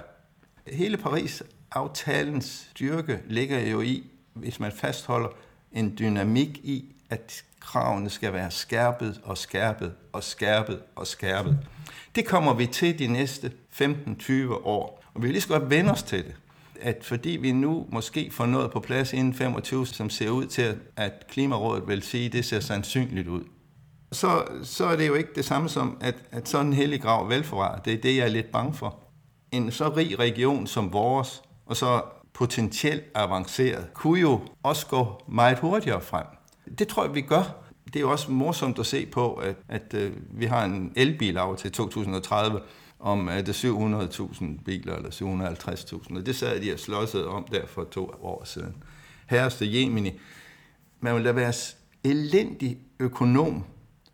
Hele 0.68 0.98
Paris-aftalens 0.98 2.68
styrke 2.70 3.20
ligger 3.28 3.60
jo 3.60 3.82
i, 3.82 4.04
hvis 4.34 4.60
man 4.60 4.72
fastholder 4.72 5.30
en 5.72 5.96
dynamik 6.00 6.58
i, 6.64 6.96
at 7.10 7.44
kravene 7.60 8.10
skal 8.10 8.34
være 8.34 8.52
skærpet 8.52 9.22
og 9.24 9.38
skærpet 9.38 9.94
og 10.14 10.24
skærpet 10.24 10.82
og 10.96 11.08
skærpet. 11.08 11.60
Det 12.16 12.26
kommer 12.26 12.54
vi 12.54 12.68
til 12.68 13.00
de 13.00 13.08
næste 13.08 13.52
15-20 13.82 14.52
år, 14.52 15.04
og 15.14 15.22
vi 15.22 15.28
vil 15.28 15.32
lige 15.32 15.42
så 15.42 15.48
godt 15.48 15.70
vende 15.70 15.92
os 15.92 16.04
til 16.04 16.24
det 16.24 16.36
at 16.82 17.04
fordi 17.04 17.30
vi 17.30 17.52
nu 17.52 17.86
måske 17.90 18.32
får 18.32 18.46
noget 18.46 18.72
på 18.72 18.80
plads 18.80 19.14
inden 19.14 19.34
25, 19.34 19.88
som 19.88 20.10
ser 20.10 20.30
ud 20.30 20.46
til, 20.46 20.76
at 20.96 21.28
Klimarådet 21.30 21.88
vil 21.88 22.02
sige, 22.02 22.26
at 22.26 22.34
det 22.34 22.46
ser 22.46 22.60
sandsynligt 22.60 23.28
ud, 23.28 23.44
så, 24.12 24.44
så 24.64 24.86
er 24.86 24.96
det 24.96 25.08
jo 25.08 25.14
ikke 25.14 25.30
det 25.36 25.46
samme 25.46 25.70
som, 25.70 25.98
at, 26.02 26.16
at 26.32 26.50
sådan 26.50 26.68
en 26.68 26.74
hellig 26.74 27.02
grav 27.02 27.30
velforvarer. 27.30 27.80
Det 27.80 27.94
er 27.94 27.98
det, 27.98 28.18
jeg 28.18 28.24
er 28.24 28.30
lidt 28.30 28.52
bange 28.52 28.74
for. 28.74 29.00
En 29.52 29.72
så 29.72 29.90
rig 29.90 30.20
region 30.20 30.68
som 30.68 30.94
vores, 30.94 31.42
og 31.66 31.76
så 31.76 32.02
potentielt 32.34 33.04
avanceret, 33.16 33.94
kunne 33.94 34.20
jo 34.20 34.42
også 34.64 34.88
gå 34.88 35.24
meget 35.28 35.60
hurtigere 35.60 36.02
frem. 36.02 36.26
Det 36.80 36.88
tror 36.88 37.06
jeg, 37.06 37.16
vi 37.16 37.22
gør. 37.22 37.44
Det 37.86 37.96
er 37.96 38.00
jo 38.00 38.12
også 38.12 38.32
morsomt 38.32 38.80
at 38.80 38.86
se 38.86 39.06
på, 39.06 39.34
at, 39.34 39.56
at, 39.70 39.94
at 39.94 40.12
vi 40.32 40.46
har 40.46 40.66
en 40.66 40.94
elbil 40.96 41.38
af 41.38 41.58
til 41.58 41.72
2030, 41.72 42.60
om 43.00 43.28
er 43.28 43.42
det 43.42 43.66
700.000 43.66 44.64
biler 44.66 44.96
eller 44.96 45.10
750.000, 45.10 46.18
og 46.18 46.26
det 46.26 46.36
sad 46.36 46.62
de 46.62 46.74
og 46.74 46.80
slåsede 46.80 47.28
om 47.28 47.44
der 47.52 47.66
for 47.66 47.84
to 47.84 48.06
år 48.22 48.44
siden. 48.44 48.76
Herreste 49.28 49.74
Jemini, 49.74 50.20
man 51.00 51.16
vil 51.16 51.26
da 51.26 51.32
være 51.32 51.54
elendig 52.04 52.78
økonom, 53.00 53.64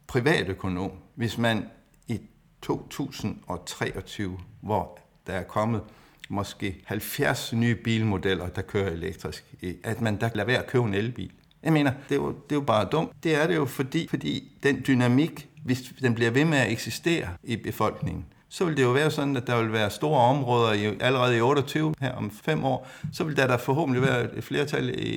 privatøkonom, 0.08 0.92
hvis 1.16 1.38
man 1.38 1.66
i 2.08 2.20
2023, 2.62 4.40
hvor 4.62 5.00
der 5.28 5.34
er 5.34 5.44
kommet 5.44 5.82
måske 6.30 6.82
70 6.86 7.54
nye 7.54 7.76
bilmodeller, 7.76 8.48
der 8.48 8.62
kører 8.62 8.92
elektrisk, 8.92 9.54
at 9.84 10.02
man 10.02 10.22
der 10.22 10.30
lader 10.34 10.48
være 10.48 10.64
at 10.64 10.68
købe 10.68 10.86
en 10.86 10.94
elbil. 10.94 11.32
Jeg 11.64 11.74
mener, 11.74 11.92
det 12.10 12.16
er, 12.16 12.22
jo, 12.22 12.28
det 12.28 12.52
er 12.52 12.56
jo 12.56 12.62
bare 12.62 12.88
dumt. 12.92 13.12
Det 13.24 13.36
er 13.36 13.48
det 13.48 13.56
jo, 13.56 13.66
fordi, 13.66 14.08
fordi 14.08 14.52
den 14.64 14.84
dynamik, 14.88 15.50
hvis 15.64 15.94
den 16.02 16.16
bliver 16.16 16.32
ved 16.32 16.46
med 16.46 16.58
at 16.58 16.72
eksistere 16.72 17.28
i 17.44 17.56
befolkningen, 17.56 18.26
så 18.54 18.66
vil 18.66 18.78
det 18.78 18.84
jo 18.84 18.90
være 18.90 19.12
sådan, 19.12 19.38
at 19.38 19.48
der 19.48 19.62
vil 19.62 19.74
være 19.74 19.90
store 19.90 20.22
områder 20.22 20.74
i, 20.74 20.86
allerede 21.00 21.38
i 21.38 21.42
28 21.42 21.94
her 22.02 22.12
om 22.12 22.32
fem 22.44 22.66
år, 22.66 22.88
så 23.14 23.24
vil 23.24 23.38
der, 23.38 23.48
der 23.48 23.58
forhåbentlig 23.58 24.04
være 24.04 24.38
et 24.38 24.44
flertal 24.44 24.90
i, 24.90 25.12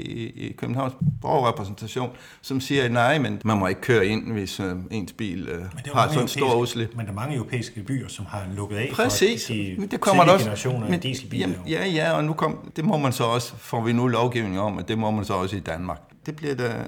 i 0.48 0.52
Københavns 0.52 0.94
borgerrepræsentation, 1.20 2.10
som 2.42 2.60
siger, 2.60 2.88
nej, 2.88 3.18
men 3.18 3.40
man 3.44 3.58
må 3.58 3.66
ikke 3.66 3.80
køre 3.80 4.06
ind, 4.06 4.32
hvis 4.32 4.60
øh, 4.60 4.76
ens 4.90 5.12
bil 5.12 5.48
øh, 5.48 5.62
har 5.94 6.08
sådan 6.08 6.22
en 6.22 6.28
stor 6.28 6.54
udslip. 6.54 6.96
Men 6.96 7.06
der 7.06 7.12
er 7.12 7.16
mange 7.16 7.36
europæiske 7.36 7.82
byer, 7.82 8.08
som 8.08 8.26
har 8.26 8.42
lukket 8.56 8.76
af 8.76 8.90
Præcis. 8.92 9.46
for 9.46 9.52
de 9.52 9.76
men 9.78 9.88
det 9.88 10.00
kommer 10.00 10.24
også, 10.24 10.44
generationer 10.44 10.84
men, 10.84 10.94
af 10.94 11.00
dieselbiler. 11.00 11.48
Jamen, 11.48 11.68
ja, 11.68 11.86
ja, 11.86 12.12
og 12.12 12.24
nu 12.24 12.32
kom, 12.32 12.72
det 12.76 12.84
må 12.84 12.96
man 12.96 13.12
så 13.12 13.24
også, 13.24 13.52
får 13.56 13.80
vi 13.80 13.92
nu 13.92 14.06
lovgivning 14.06 14.60
om, 14.60 14.78
at 14.78 14.88
det 14.88 14.98
må 14.98 15.10
man 15.10 15.24
så 15.24 15.34
også 15.34 15.56
i 15.56 15.60
Danmark. 15.60 16.00
Det 16.26 16.36
bliver 16.36 16.54
da 16.54 16.84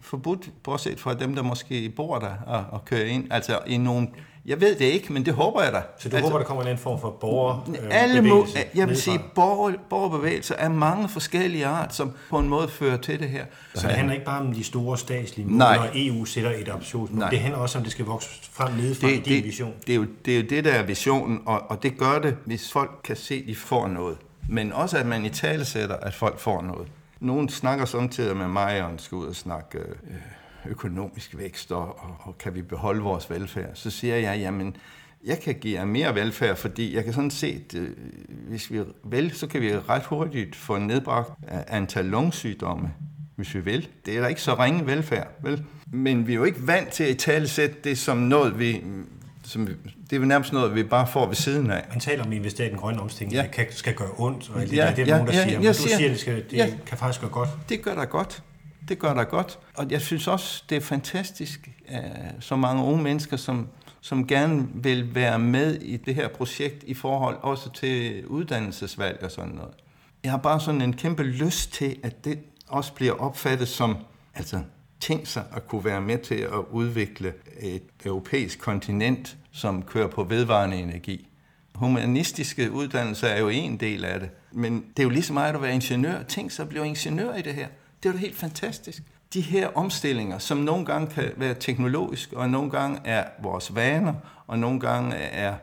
forbudt, 0.00 0.50
bortset 0.62 1.00
fra 1.00 1.14
dem, 1.14 1.34
der 1.34 1.42
måske 1.42 1.92
bor 1.96 2.18
der 2.18 2.34
og, 2.46 2.64
og 2.70 2.84
kører 2.84 3.04
ind, 3.04 3.26
altså 3.30 3.58
i 3.66 3.76
nogle 3.76 4.08
jeg 4.46 4.60
ved 4.60 4.74
det 4.74 4.84
ikke, 4.84 5.12
men 5.12 5.26
det 5.26 5.34
håber 5.34 5.62
jeg 5.62 5.72
da. 5.72 5.82
Så 5.98 6.08
du 6.08 6.16
altså, 6.16 6.30
håber, 6.30 6.38
der 6.38 6.46
kommer 6.46 6.62
en 6.62 6.68
anden 6.68 6.82
form 6.82 7.00
for 7.00 7.10
borgerbevægelse? 7.10 8.58
Øh, 8.58 8.64
jeg 8.78 8.88
vil 8.88 8.96
sige, 8.96 9.20
borger, 9.34 9.72
borgerbevægelser 9.90 10.54
er 10.54 10.68
mange 10.68 11.08
forskellige 11.08 11.66
art, 11.66 11.94
som 11.94 12.12
på 12.30 12.38
en 12.38 12.48
måde 12.48 12.68
fører 12.68 12.96
til 12.96 13.20
det 13.20 13.28
her. 13.28 13.44
Så 13.74 13.86
det 13.86 13.96
handler 13.96 14.14
ikke 14.14 14.26
bare 14.26 14.40
om 14.40 14.52
de 14.52 14.64
store 14.64 14.98
statslige 14.98 15.48
mål, 15.48 15.58
når 15.58 15.88
EU 15.94 16.24
sætter 16.24 16.50
et 16.50 16.68
ambitionsmål. 16.68 17.30
Det 17.30 17.38
handler 17.38 17.60
også 17.60 17.78
om, 17.78 17.84
det 17.84 17.92
skal 17.92 18.04
vokse 18.04 18.28
frem 18.52 18.74
nedefra 18.74 19.08
det, 19.08 19.14
i 19.16 19.20
din 19.20 19.44
vision. 19.44 19.72
Det 19.86 19.92
er, 19.92 19.96
jo, 19.96 20.06
det 20.24 20.32
er 20.32 20.36
jo 20.36 20.46
det, 20.50 20.64
der 20.64 20.72
er 20.72 20.82
visionen, 20.82 21.40
og, 21.46 21.62
og 21.68 21.82
det 21.82 21.98
gør 21.98 22.18
det, 22.18 22.36
hvis 22.44 22.72
folk 22.72 22.90
kan 23.04 23.16
se, 23.16 23.34
at 23.34 23.42
de 23.46 23.54
får 23.54 23.88
noget. 23.88 24.16
men 24.48 24.72
også 24.72 24.98
at 24.98 25.06
man 25.06 25.24
i 25.24 25.28
tale 25.28 25.64
sætter, 25.64 25.96
at 25.96 26.14
folk 26.14 26.38
får 26.38 26.62
noget. 26.62 26.88
Nogen 27.20 27.48
snakker 27.48 27.84
samtidig 27.84 28.36
med 28.36 28.48
mig, 28.48 28.82
og 28.82 28.90
skal 28.98 29.16
ud 29.16 29.26
og 29.26 29.36
snakke 29.36 29.78
øh, 29.78 30.16
økonomisk 30.68 31.38
vækst, 31.38 31.72
og, 31.72 31.98
og, 32.00 32.16
og 32.18 32.38
kan 32.38 32.54
vi 32.54 32.62
beholde 32.62 33.00
vores 33.02 33.30
velfærd? 33.30 33.70
Så 33.74 33.90
siger 33.90 34.16
jeg, 34.16 34.38
jamen, 34.38 34.76
jeg 35.24 35.40
kan 35.40 35.54
give 35.54 35.86
mere 35.86 36.14
velfærd, 36.14 36.56
fordi 36.56 36.94
jeg 36.94 37.04
kan 37.04 37.12
sådan 37.12 37.30
set, 37.30 37.74
øh, 37.74 37.88
hvis 38.48 38.70
vi 38.70 38.80
vil, 39.04 39.34
så 39.34 39.46
kan 39.46 39.60
vi 39.60 39.78
ret 39.78 40.04
hurtigt 40.04 40.56
få 40.56 40.78
nedbragt 40.78 41.30
antal 41.68 42.04
lungsygdomme, 42.04 42.90
hvis 43.36 43.54
vi 43.54 43.60
vil. 43.60 43.88
Det 44.06 44.16
er 44.16 44.20
da 44.20 44.26
ikke 44.26 44.42
så 44.42 44.54
ringe 44.54 44.86
velfærd, 44.86 45.28
vel? 45.42 45.64
Men 45.92 46.26
vi 46.26 46.32
er 46.32 46.36
jo 46.36 46.44
ikke 46.44 46.66
vant 46.66 46.88
til 46.88 47.04
at 47.04 47.18
tale 47.18 47.48
sætte 47.48 47.76
det 47.84 47.98
som 47.98 48.16
noget, 48.16 48.58
vi, 48.58 48.82
som, 49.44 49.68
det 50.10 50.22
er 50.22 50.24
nærmest 50.24 50.52
noget, 50.52 50.74
vi 50.74 50.82
bare 50.82 51.06
får 51.06 51.26
ved 51.26 51.34
siden 51.34 51.70
af. 51.70 51.84
Man 51.90 52.00
taler 52.00 52.24
om 52.24 52.30
at 52.30 52.36
investere 52.36 52.66
i 52.66 52.70
den 52.70 52.78
grønne 52.78 53.00
omstilling, 53.00 53.34
ja. 53.34 53.42
det 53.42 53.50
kan, 53.50 53.66
skal 53.70 53.94
gøre 53.94 54.10
ondt, 54.16 54.50
og 54.50 54.60
det, 54.60 54.72
ja, 54.72 54.92
det 54.96 55.02
er 55.02 55.06
ja, 55.06 55.12
nogen, 55.12 55.26
der 55.26 55.34
ja, 55.34 55.44
siger, 55.44 55.58
men 55.58 55.68
du 55.68 55.74
siger, 55.74 55.96
siger, 55.96 56.08
det, 56.08 56.20
skal, 56.20 56.44
det 56.50 56.52
ja, 56.52 56.70
kan 56.86 56.98
faktisk 56.98 57.20
gøre 57.20 57.30
godt. 57.30 57.48
Det 57.68 57.82
gør 57.82 57.94
da 57.94 58.04
godt. 58.04 58.42
Det 58.88 58.98
gør 58.98 59.14
da 59.14 59.22
godt. 59.22 59.58
Og 59.74 59.90
jeg 59.90 60.00
synes 60.00 60.28
også, 60.28 60.64
det 60.68 60.76
er 60.76 60.80
fantastisk, 60.80 61.70
at 61.88 62.34
så 62.40 62.56
mange 62.56 62.82
unge 62.82 63.02
mennesker, 63.02 63.36
som, 63.36 63.68
som 64.00 64.26
gerne 64.26 64.68
vil 64.74 65.14
være 65.14 65.38
med 65.38 65.80
i 65.80 65.96
det 65.96 66.14
her 66.14 66.28
projekt 66.28 66.84
i 66.86 66.94
forhold 66.94 67.36
også 67.42 67.72
til 67.72 68.26
uddannelsesvalg 68.26 69.22
og 69.22 69.30
sådan 69.30 69.54
noget. 69.54 69.74
Jeg 70.24 70.30
har 70.30 70.38
bare 70.38 70.60
sådan 70.60 70.82
en 70.82 70.92
kæmpe 70.92 71.22
lyst 71.22 71.72
til, 71.72 71.96
at 72.02 72.24
det 72.24 72.38
også 72.68 72.92
bliver 72.92 73.12
opfattet 73.12 73.68
som, 73.68 73.96
altså 74.34 74.60
tænkt 75.00 75.28
sig 75.28 75.44
at 75.52 75.68
kunne 75.68 75.84
være 75.84 76.00
med 76.00 76.18
til 76.18 76.34
at 76.34 76.64
udvikle 76.70 77.32
et 77.60 77.82
europæisk 78.04 78.58
kontinent, 78.58 79.36
som 79.52 79.82
kører 79.82 80.08
på 80.08 80.24
vedvarende 80.24 80.76
energi. 80.76 81.28
Humanistiske 81.74 82.72
uddannelser 82.72 83.28
er 83.28 83.40
jo 83.40 83.48
en 83.48 83.76
del 83.76 84.04
af 84.04 84.20
det, 84.20 84.30
men 84.52 84.84
det 84.96 84.98
er 84.98 85.02
jo 85.02 85.08
lige 85.08 85.22
så 85.22 85.32
meget 85.32 85.54
at 85.54 85.62
være 85.62 85.74
ingeniør. 85.74 86.22
Tænk 86.22 86.50
sig 86.50 86.62
at 86.62 86.68
blive 86.68 86.86
ingeniør 86.86 87.34
i 87.34 87.42
det 87.42 87.54
her. 87.54 87.66
Det 88.02 88.08
er 88.08 88.12
jo 88.12 88.18
helt 88.18 88.36
fantastisk. 88.36 89.02
De 89.34 89.40
her 89.40 89.68
omstillinger, 89.68 90.38
som 90.38 90.58
nogle 90.58 90.86
gange 90.86 91.06
kan 91.06 91.32
være 91.36 91.54
teknologiske, 91.54 92.36
og 92.36 92.50
nogle 92.50 92.70
gange 92.70 93.00
er 93.04 93.24
vores 93.42 93.74
vaner, 93.74 94.14
og 94.46 94.58
nogle 94.58 94.80
gange 94.80 95.14
er 95.14 95.54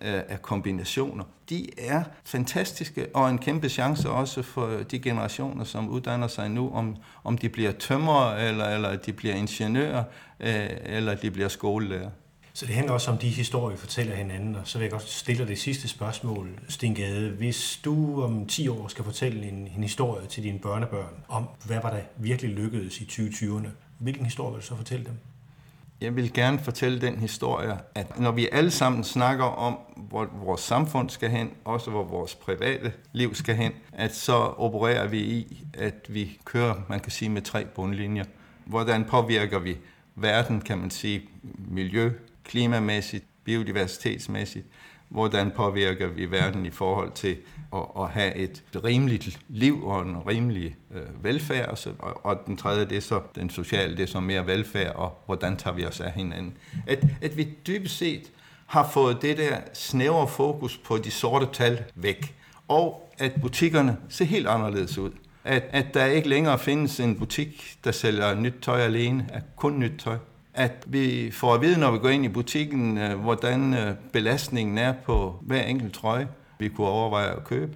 er 0.00 0.36
kombinationer. 0.36 1.24
De 1.48 1.66
er 1.78 2.02
fantastiske 2.24 3.06
og 3.14 3.30
en 3.30 3.38
kæmpe 3.38 3.68
chance 3.68 4.10
også 4.10 4.42
for 4.42 4.66
de 4.90 4.98
generationer, 4.98 5.64
som 5.64 5.88
uddanner 5.88 6.26
sig 6.26 6.50
nu, 6.50 6.70
om, 6.74 6.96
om 7.24 7.38
de 7.38 7.48
bliver 7.48 7.72
tømrere, 7.72 8.48
eller, 8.48 8.64
eller 8.64 8.96
de 8.96 9.12
bliver 9.12 9.34
ingeniører, 9.34 10.04
øh, 10.40 10.68
eller 10.84 11.14
de 11.14 11.30
bliver 11.30 11.48
skolelærer. 11.48 12.10
Så 12.58 12.66
det 12.66 12.74
handler 12.74 12.92
også 12.92 13.10
om 13.10 13.18
de 13.18 13.28
historier, 13.28 13.76
vi 13.76 13.80
fortæller 13.80 14.14
hinanden, 14.14 14.54
og 14.54 14.60
så 14.64 14.78
vil 14.78 14.84
jeg 14.84 14.92
godt 14.92 15.08
stille 15.08 15.48
det 15.48 15.58
sidste 15.58 15.88
spørgsmål, 15.88 16.48
Sten 16.68 16.94
Gade. 16.94 17.30
Hvis 17.30 17.80
du 17.84 18.22
om 18.22 18.46
10 18.46 18.68
år 18.68 18.88
skal 18.88 19.04
fortælle 19.04 19.48
en, 19.48 19.54
en 19.76 19.82
historie 19.82 20.26
til 20.26 20.42
dine 20.42 20.58
børnebørn 20.58 21.24
om, 21.28 21.48
hvad 21.66 21.80
var 21.82 21.90
der 21.90 22.00
virkelig 22.16 22.50
lykkedes 22.50 23.00
i 23.00 23.04
2020'erne, 23.04 23.68
hvilken 23.98 24.24
historie 24.24 24.52
vil 24.52 24.60
du 24.60 24.66
så 24.66 24.76
fortælle 24.76 25.04
dem? 25.04 25.14
Jeg 26.00 26.16
vil 26.16 26.32
gerne 26.32 26.58
fortælle 26.58 27.00
den 27.00 27.18
historie, 27.18 27.78
at 27.94 28.18
når 28.18 28.30
vi 28.30 28.48
alle 28.52 28.70
sammen 28.70 29.04
snakker 29.04 29.44
om, 29.44 29.78
hvor 29.96 30.28
vores 30.44 30.60
samfund 30.60 31.10
skal 31.10 31.30
hen, 31.30 31.50
også 31.64 31.90
hvor 31.90 32.04
vores 32.04 32.34
private 32.34 32.92
liv 33.12 33.34
skal 33.34 33.54
hen, 33.54 33.72
at 33.92 34.14
så 34.14 34.34
opererer 34.36 35.06
vi 35.08 35.20
i, 35.20 35.64
at 35.74 36.06
vi 36.08 36.38
kører, 36.44 36.74
man 36.88 37.00
kan 37.00 37.12
sige, 37.12 37.28
med 37.28 37.42
tre 37.42 37.64
bundlinjer. 37.64 38.24
Hvordan 38.64 39.04
påvirker 39.04 39.58
vi 39.58 39.76
verden, 40.14 40.60
kan 40.60 40.78
man 40.78 40.90
sige, 40.90 41.22
miljø, 41.68 42.12
klimamæssigt, 42.48 43.24
biodiversitetsmæssigt, 43.44 44.66
hvordan 45.08 45.50
påvirker 45.50 46.08
vi 46.08 46.30
verden 46.30 46.66
i 46.66 46.70
forhold 46.70 47.12
til 47.12 47.36
at, 47.74 47.84
at 47.98 48.08
have 48.08 48.34
et 48.34 48.64
rimeligt 48.84 49.38
liv 49.48 49.86
og 49.86 50.02
en 50.02 50.16
rimelig 50.26 50.76
øh, 50.94 51.24
velfærd. 51.24 51.68
Og, 51.68 51.78
så, 51.78 51.90
og, 51.98 52.26
og 52.26 52.38
den 52.46 52.56
tredje, 52.56 52.84
det 52.84 52.96
er 52.96 53.00
så 53.00 53.20
den 53.34 53.50
sociale, 53.50 53.96
det 53.96 54.02
er 54.02 54.06
så 54.06 54.20
mere 54.20 54.46
velfærd, 54.46 54.94
og 54.94 55.22
hvordan 55.26 55.56
tager 55.56 55.74
vi 55.74 55.84
os 55.84 56.00
af 56.00 56.12
hinanden. 56.12 56.56
At, 56.86 57.04
at 57.22 57.36
vi 57.36 57.48
dybest 57.66 57.96
set 57.96 58.32
har 58.66 58.90
fået 58.92 59.22
det 59.22 59.38
der 59.38 59.56
snævre 59.72 60.28
fokus 60.28 60.78
på 60.78 60.98
de 60.98 61.10
sorte 61.10 61.46
tal 61.52 61.84
væk, 61.94 62.34
og 62.68 63.12
at 63.18 63.32
butikkerne 63.40 63.96
ser 64.08 64.24
helt 64.24 64.46
anderledes 64.46 64.98
ud. 64.98 65.10
At, 65.44 65.64
at 65.70 65.94
der 65.94 66.04
ikke 66.04 66.28
længere 66.28 66.58
findes 66.58 67.00
en 67.00 67.18
butik, 67.18 67.78
der 67.84 67.92
sælger 67.92 68.34
nyt 68.34 68.54
tøj 68.62 68.80
alene, 68.80 69.26
at 69.32 69.42
kun 69.56 69.78
nyt 69.78 69.92
tøj 69.98 70.16
at 70.58 70.84
vi 70.86 71.30
får 71.30 71.54
at 71.54 71.60
vide, 71.60 71.80
når 71.80 71.90
vi 71.90 71.98
går 71.98 72.08
ind 72.08 72.24
i 72.24 72.28
butikken, 72.28 72.98
øh, 72.98 73.20
hvordan 73.20 73.74
øh, 73.74 73.94
belastningen 74.12 74.78
er 74.78 74.94
på 75.06 75.38
hver 75.42 75.62
enkelt 75.62 75.94
trøje, 75.94 76.28
vi 76.58 76.68
kunne 76.68 76.86
overveje 76.86 77.36
at 77.36 77.44
købe. 77.44 77.72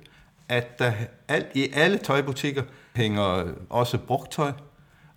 At 0.49 0.79
der 0.79 0.93
alt, 1.29 1.47
i 1.55 1.69
alle 1.75 1.99
tøjbutikker 1.99 2.63
hænger 2.97 3.45
også 3.71 3.99
brugtøj, 3.99 4.53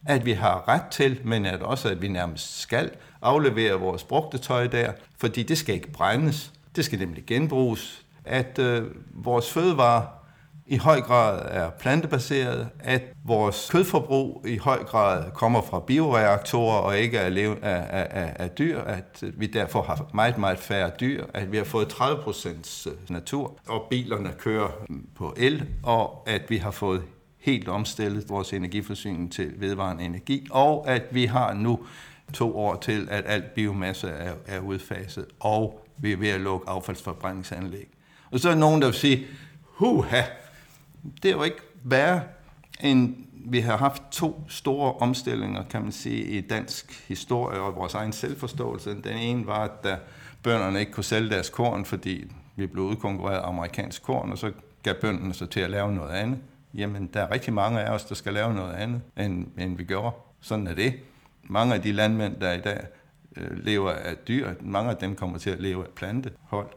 at 0.05 0.25
vi 0.25 0.31
har 0.31 0.67
ret 0.67 0.85
til, 0.91 1.19
men 1.23 1.45
at 1.45 1.61
også 1.61 1.89
at 1.89 2.01
vi 2.01 2.07
nærmest 2.07 2.59
skal 2.59 2.91
aflevere 3.21 3.73
vores 3.73 4.03
brugte 4.03 4.37
tøj 4.37 4.67
der, 4.67 4.91
fordi 5.17 5.43
det 5.43 5.57
skal 5.57 5.75
ikke 5.75 5.91
brændes, 5.91 6.53
det 6.75 6.85
skal 6.85 6.99
nemlig 6.99 7.25
genbruges. 7.25 8.05
At 8.25 8.59
øh, 8.59 8.83
vores 9.13 9.51
fødevarer 9.51 10.05
i 10.67 10.77
høj 10.77 11.01
grad 11.01 11.41
er 11.51 11.69
plantebaseret, 11.69 12.67
at 12.79 13.01
vores 13.23 13.69
kødforbrug 13.71 14.45
i 14.47 14.57
høj 14.57 14.83
grad 14.83 15.31
kommer 15.31 15.61
fra 15.61 15.79
bioreaktorer 15.79 16.77
og 16.77 16.97
ikke 16.97 17.19
af, 17.19 17.57
af, 17.61 18.07
af, 18.11 18.35
af 18.35 18.49
dyr, 18.49 18.81
at 18.81 19.23
vi 19.33 19.45
derfor 19.45 19.81
har 19.81 20.09
meget, 20.13 20.37
meget 20.37 20.59
færre 20.59 20.91
dyr, 20.99 21.25
at 21.33 21.51
vi 21.51 21.57
har 21.57 21.63
fået 21.63 21.87
30 21.87 22.23
procent 22.23 22.87
øh, 22.87 22.93
natur, 23.09 23.57
og 23.67 23.87
bilerne 23.89 24.33
kører 24.39 24.69
mm, 24.89 25.07
på 25.15 25.33
el, 25.37 25.65
og 25.83 26.23
at 26.27 26.41
vi 26.49 26.57
har 26.57 26.71
fået 26.71 27.01
helt 27.39 27.67
omstillet 27.67 28.29
vores 28.29 28.53
energiforsyning 28.53 29.31
til 29.31 29.53
vedvarende 29.57 30.03
energi, 30.03 30.47
og 30.51 30.89
at 30.89 31.03
vi 31.11 31.25
har 31.25 31.53
nu 31.53 31.79
to 32.33 32.57
år 32.57 32.75
til, 32.75 33.07
at 33.11 33.23
alt 33.27 33.53
biomasse 33.53 34.07
er, 34.07 34.33
er 34.47 34.59
udfaset, 34.59 35.25
og 35.39 35.85
vi 35.97 36.11
er 36.11 36.17
ved 36.17 36.29
at 36.29 36.41
lukke 36.41 36.69
affaldsforbrændingsanlæg. 36.69 37.87
Og 38.31 38.39
så 38.39 38.49
er 38.49 38.55
nogen, 38.55 38.81
der 38.81 38.87
vil 38.87 38.95
sige, 38.95 39.25
huha, 39.63 40.21
det 41.23 41.31
er 41.31 41.35
jo 41.35 41.43
ikke 41.43 41.61
værre, 41.83 42.21
end 42.81 43.15
vi 43.47 43.59
har 43.59 43.77
haft 43.77 44.03
to 44.11 44.41
store 44.47 44.93
omstillinger, 44.93 45.63
kan 45.63 45.81
man 45.81 45.91
sige, 45.91 46.23
i 46.23 46.41
dansk 46.41 47.07
historie 47.07 47.59
og 47.59 47.75
vores 47.75 47.93
egen 47.93 48.13
selvforståelse. 48.13 48.89
Den 48.89 49.17
ene 49.17 49.47
var, 49.47 49.63
at 49.63 49.83
da 49.83 49.97
bønderne 50.43 50.79
ikke 50.79 50.91
kunne 50.91 51.03
sælge 51.03 51.29
deres 51.29 51.49
korn, 51.49 51.85
fordi 51.85 52.31
vi 52.55 52.67
blev 52.67 52.83
udkonkurreret 52.83 53.37
af 53.37 53.47
amerikansk 53.47 54.03
korn, 54.03 54.31
og 54.31 54.37
så 54.37 54.51
gav 54.83 54.93
bønderne 55.01 55.33
sig 55.33 55.49
til 55.49 55.59
at 55.59 55.69
lave 55.69 55.91
noget 55.91 56.11
andet. 56.11 56.39
Jamen, 56.73 57.09
der 57.13 57.21
er 57.21 57.31
rigtig 57.31 57.53
mange 57.53 57.81
af 57.81 57.93
os, 57.93 58.05
der 58.05 58.15
skal 58.15 58.33
lave 58.33 58.53
noget 58.53 58.73
andet, 58.73 59.01
end, 59.17 59.47
end 59.57 59.77
vi 59.77 59.83
gjorde. 59.83 60.15
Sådan 60.41 60.67
er 60.67 60.73
det. 60.73 60.93
Mange 61.43 61.73
af 61.73 61.81
de 61.81 61.91
landmænd, 61.91 62.35
der 62.39 62.53
i 62.53 62.61
dag 62.61 62.87
øh, 63.35 63.63
lever 63.63 63.91
af 63.91 64.15
dyr, 64.27 64.53
mange 64.61 64.91
af 64.91 64.97
dem 64.97 65.15
kommer 65.15 65.37
til 65.37 65.49
at 65.49 65.59
leve 65.59 65.83
af 65.83 65.89
plantehold 65.95 66.67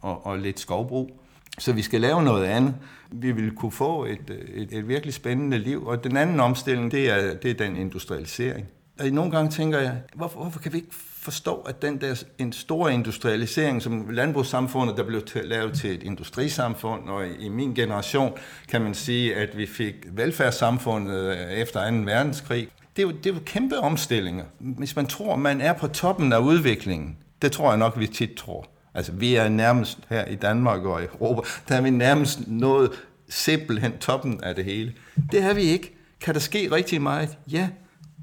og, 0.00 0.26
og 0.26 0.38
lidt 0.38 0.60
skovbrug. 0.60 1.20
Så 1.58 1.72
vi 1.72 1.82
skal 1.82 2.00
lave 2.00 2.22
noget 2.22 2.44
andet. 2.44 2.74
Vi 3.12 3.32
vil 3.32 3.50
kunne 3.50 3.72
få 3.72 4.04
et, 4.04 4.30
et, 4.54 4.68
et 4.72 4.88
virkelig 4.88 5.14
spændende 5.14 5.58
liv. 5.58 5.86
Og 5.86 6.04
den 6.04 6.16
anden 6.16 6.40
omstilling, 6.40 6.92
det 6.92 7.10
er, 7.10 7.34
det 7.34 7.50
er 7.50 7.54
den 7.54 7.76
industrialisering. 7.76 8.66
Og 9.00 9.06
nogle 9.06 9.30
gange 9.30 9.50
tænker 9.50 9.78
jeg, 9.78 9.96
hvorfor, 10.14 10.40
hvorfor 10.40 10.60
kan 10.60 10.72
vi 10.72 10.78
ikke 10.78 10.94
forstå, 11.20 11.54
at 11.54 11.82
den 11.82 12.00
der 12.00 12.22
en 12.38 12.52
stor 12.52 12.88
industrialisering, 12.88 13.82
som 13.82 14.10
landbrugssamfundet, 14.10 14.96
der 14.96 15.02
blev 15.02 15.22
lavet 15.44 15.74
til 15.74 15.90
et 15.90 16.02
industrisamfund, 16.02 17.08
og 17.08 17.26
i, 17.26 17.30
i 17.40 17.48
min 17.48 17.74
generation 17.74 18.32
kan 18.68 18.82
man 18.82 18.94
sige, 18.94 19.34
at 19.34 19.58
vi 19.58 19.66
fik 19.66 19.94
velfærdssamfundet 20.12 21.30
øh, 21.30 21.52
efter 21.52 21.90
2. 21.90 21.96
verdenskrig. 21.96 22.68
Det 22.96 23.02
er, 23.02 23.06
jo, 23.06 23.12
det 23.12 23.26
er 23.26 23.34
jo 23.34 23.40
kæmpe 23.46 23.78
omstillinger. 23.78 24.44
Hvis 24.58 24.96
man 24.96 25.06
tror, 25.06 25.36
man 25.36 25.60
er 25.60 25.72
på 25.72 25.88
toppen 25.88 26.32
af 26.32 26.38
udviklingen, 26.38 27.16
det 27.42 27.52
tror 27.52 27.68
jeg 27.68 27.78
nok, 27.78 27.98
vi 27.98 28.06
tit 28.06 28.30
tror 28.36 28.66
Altså, 28.94 29.12
vi 29.12 29.34
er 29.34 29.48
nærmest 29.48 29.98
her 30.08 30.24
i 30.24 30.34
Danmark 30.34 30.84
og 30.84 31.02
i 31.02 31.04
Europa, 31.04 31.48
der 31.68 31.74
er 31.74 31.80
vi 31.80 31.90
nærmest 31.90 32.48
nået 32.48 32.90
simpelthen 33.28 33.98
toppen 33.98 34.44
af 34.44 34.54
det 34.54 34.64
hele. 34.64 34.94
Det 35.32 35.42
er 35.42 35.54
vi 35.54 35.62
ikke. 35.62 35.96
Kan 36.20 36.34
der 36.34 36.40
ske 36.40 36.70
rigtig 36.70 37.02
meget? 37.02 37.38
Ja, 37.50 37.68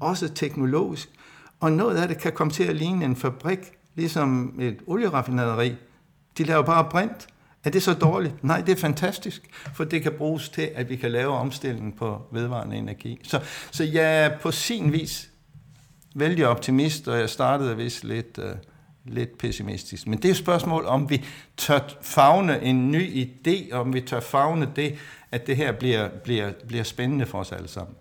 også 0.00 0.28
teknologisk. 0.28 1.08
Og 1.60 1.72
noget 1.72 1.96
af 1.96 2.08
det 2.08 2.18
kan 2.18 2.32
komme 2.32 2.52
til 2.52 2.64
at 2.64 2.76
ligne 2.76 3.04
en 3.04 3.16
fabrik, 3.16 3.58
ligesom 3.94 4.54
et 4.60 4.78
olieraffinaderi. 4.86 5.76
De 6.38 6.44
laver 6.44 6.62
bare 6.62 6.84
brint. 6.90 7.26
Er 7.64 7.70
det 7.70 7.82
så 7.82 7.94
dårligt? 7.94 8.44
Nej, 8.44 8.60
det 8.60 8.72
er 8.72 8.76
fantastisk, 8.76 9.42
for 9.74 9.84
det 9.84 10.02
kan 10.02 10.12
bruges 10.18 10.48
til, 10.48 10.70
at 10.74 10.88
vi 10.88 10.96
kan 10.96 11.10
lave 11.10 11.32
omstillingen 11.32 11.92
på 11.92 12.22
vedvarende 12.32 12.76
energi. 12.76 13.20
Så, 13.22 13.40
så 13.70 13.84
jeg 13.84 14.24
er 14.24 14.38
på 14.38 14.50
sin 14.50 14.92
vis 14.92 15.30
vældig 16.14 16.46
optimist, 16.46 17.08
og 17.08 17.18
jeg 17.18 17.30
startede 17.30 17.76
vist 17.76 18.04
lidt... 18.04 18.38
Øh, 18.42 18.54
lidt 19.08 19.38
pessimistisk. 19.38 20.06
Men 20.06 20.18
det 20.18 20.24
er 20.24 20.30
et 20.30 20.36
spørgsmål, 20.36 20.86
om 20.86 21.10
vi 21.10 21.24
tør 21.56 21.80
fagne 22.02 22.62
en 22.62 22.90
ny 22.90 23.26
idé, 23.26 23.74
om 23.74 23.94
vi 23.94 24.00
tør 24.00 24.20
fagne 24.20 24.68
det, 24.76 24.94
at 25.32 25.46
det 25.46 25.56
her 25.56 25.72
bliver, 25.72 26.08
bliver, 26.08 26.52
bliver 26.68 26.84
spændende 26.84 27.26
for 27.26 27.38
os 27.38 27.52
alle 27.52 27.68
sammen. 27.68 27.94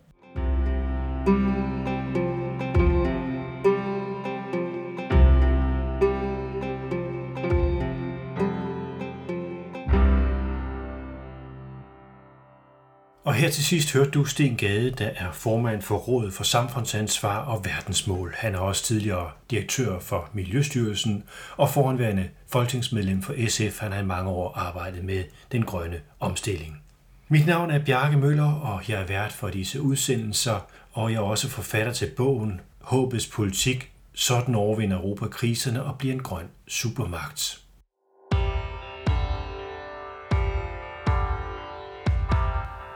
Her 13.37 13.49
til 13.49 13.63
sidst 13.65 13.93
hørte 13.93 14.11
du 14.11 14.25
Sten 14.25 14.57
Gade, 14.57 14.91
der 14.91 15.09
er 15.15 15.31
formand 15.31 15.81
for 15.81 15.97
Rådet 15.97 16.33
for 16.33 16.43
Samfundsansvar 16.43 17.37
og 17.37 17.65
Verdensmål. 17.65 18.33
Han 18.37 18.55
er 18.55 18.59
også 18.59 18.83
tidligere 18.83 19.31
direktør 19.51 19.99
for 19.99 20.29
Miljøstyrelsen 20.33 21.23
og 21.57 21.69
foranværende 21.69 22.29
folketingsmedlem 22.47 23.21
for 23.21 23.33
SF. 23.47 23.79
Han 23.79 23.91
har 23.91 23.99
i 24.01 24.05
mange 24.05 24.29
år 24.29 24.53
arbejdet 24.55 25.03
med 25.03 25.23
den 25.51 25.63
grønne 25.63 25.99
omstilling. 26.19 26.81
Mit 27.27 27.45
navn 27.45 27.71
er 27.71 27.85
Bjarke 27.85 28.17
Møller, 28.17 28.51
og 28.51 28.89
jeg 28.89 29.01
er 29.01 29.05
vært 29.05 29.31
for 29.31 29.49
disse 29.49 29.81
udsendelser, 29.81 30.59
og 30.91 31.11
jeg 31.11 31.17
er 31.17 31.21
også 31.21 31.49
forfatter 31.49 31.93
til 31.93 32.11
bogen 32.17 32.61
Håbets 32.81 33.27
politik. 33.27 33.91
Sådan 34.13 34.55
overvinder 34.55 34.97
Europa 34.97 35.27
kriserne 35.27 35.83
og 35.83 35.97
bliver 35.97 36.13
en 36.13 36.23
grøn 36.23 36.47
supermagt. 36.67 37.66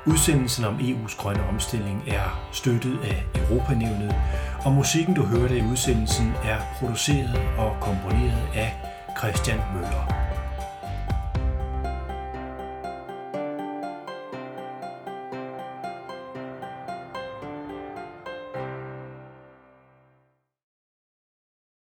Udsendelsen 0.06 0.66
om 0.66 0.76
EU's 0.80 1.18
grønne 1.18 1.48
omstilling 1.50 2.04
er 2.08 2.50
støttet 2.52 3.00
af 3.04 3.24
Europanævnet, 3.36 4.16
og 4.66 4.72
musikken, 4.72 5.14
du 5.14 5.24
hørte 5.24 5.58
i 5.58 5.62
udsendelsen, 5.62 6.34
er 6.44 6.58
produceret 6.80 7.42
og 7.58 7.78
komponeret 7.82 8.48
af 8.56 8.74
Christian 9.18 9.60
Møller. 9.74 10.31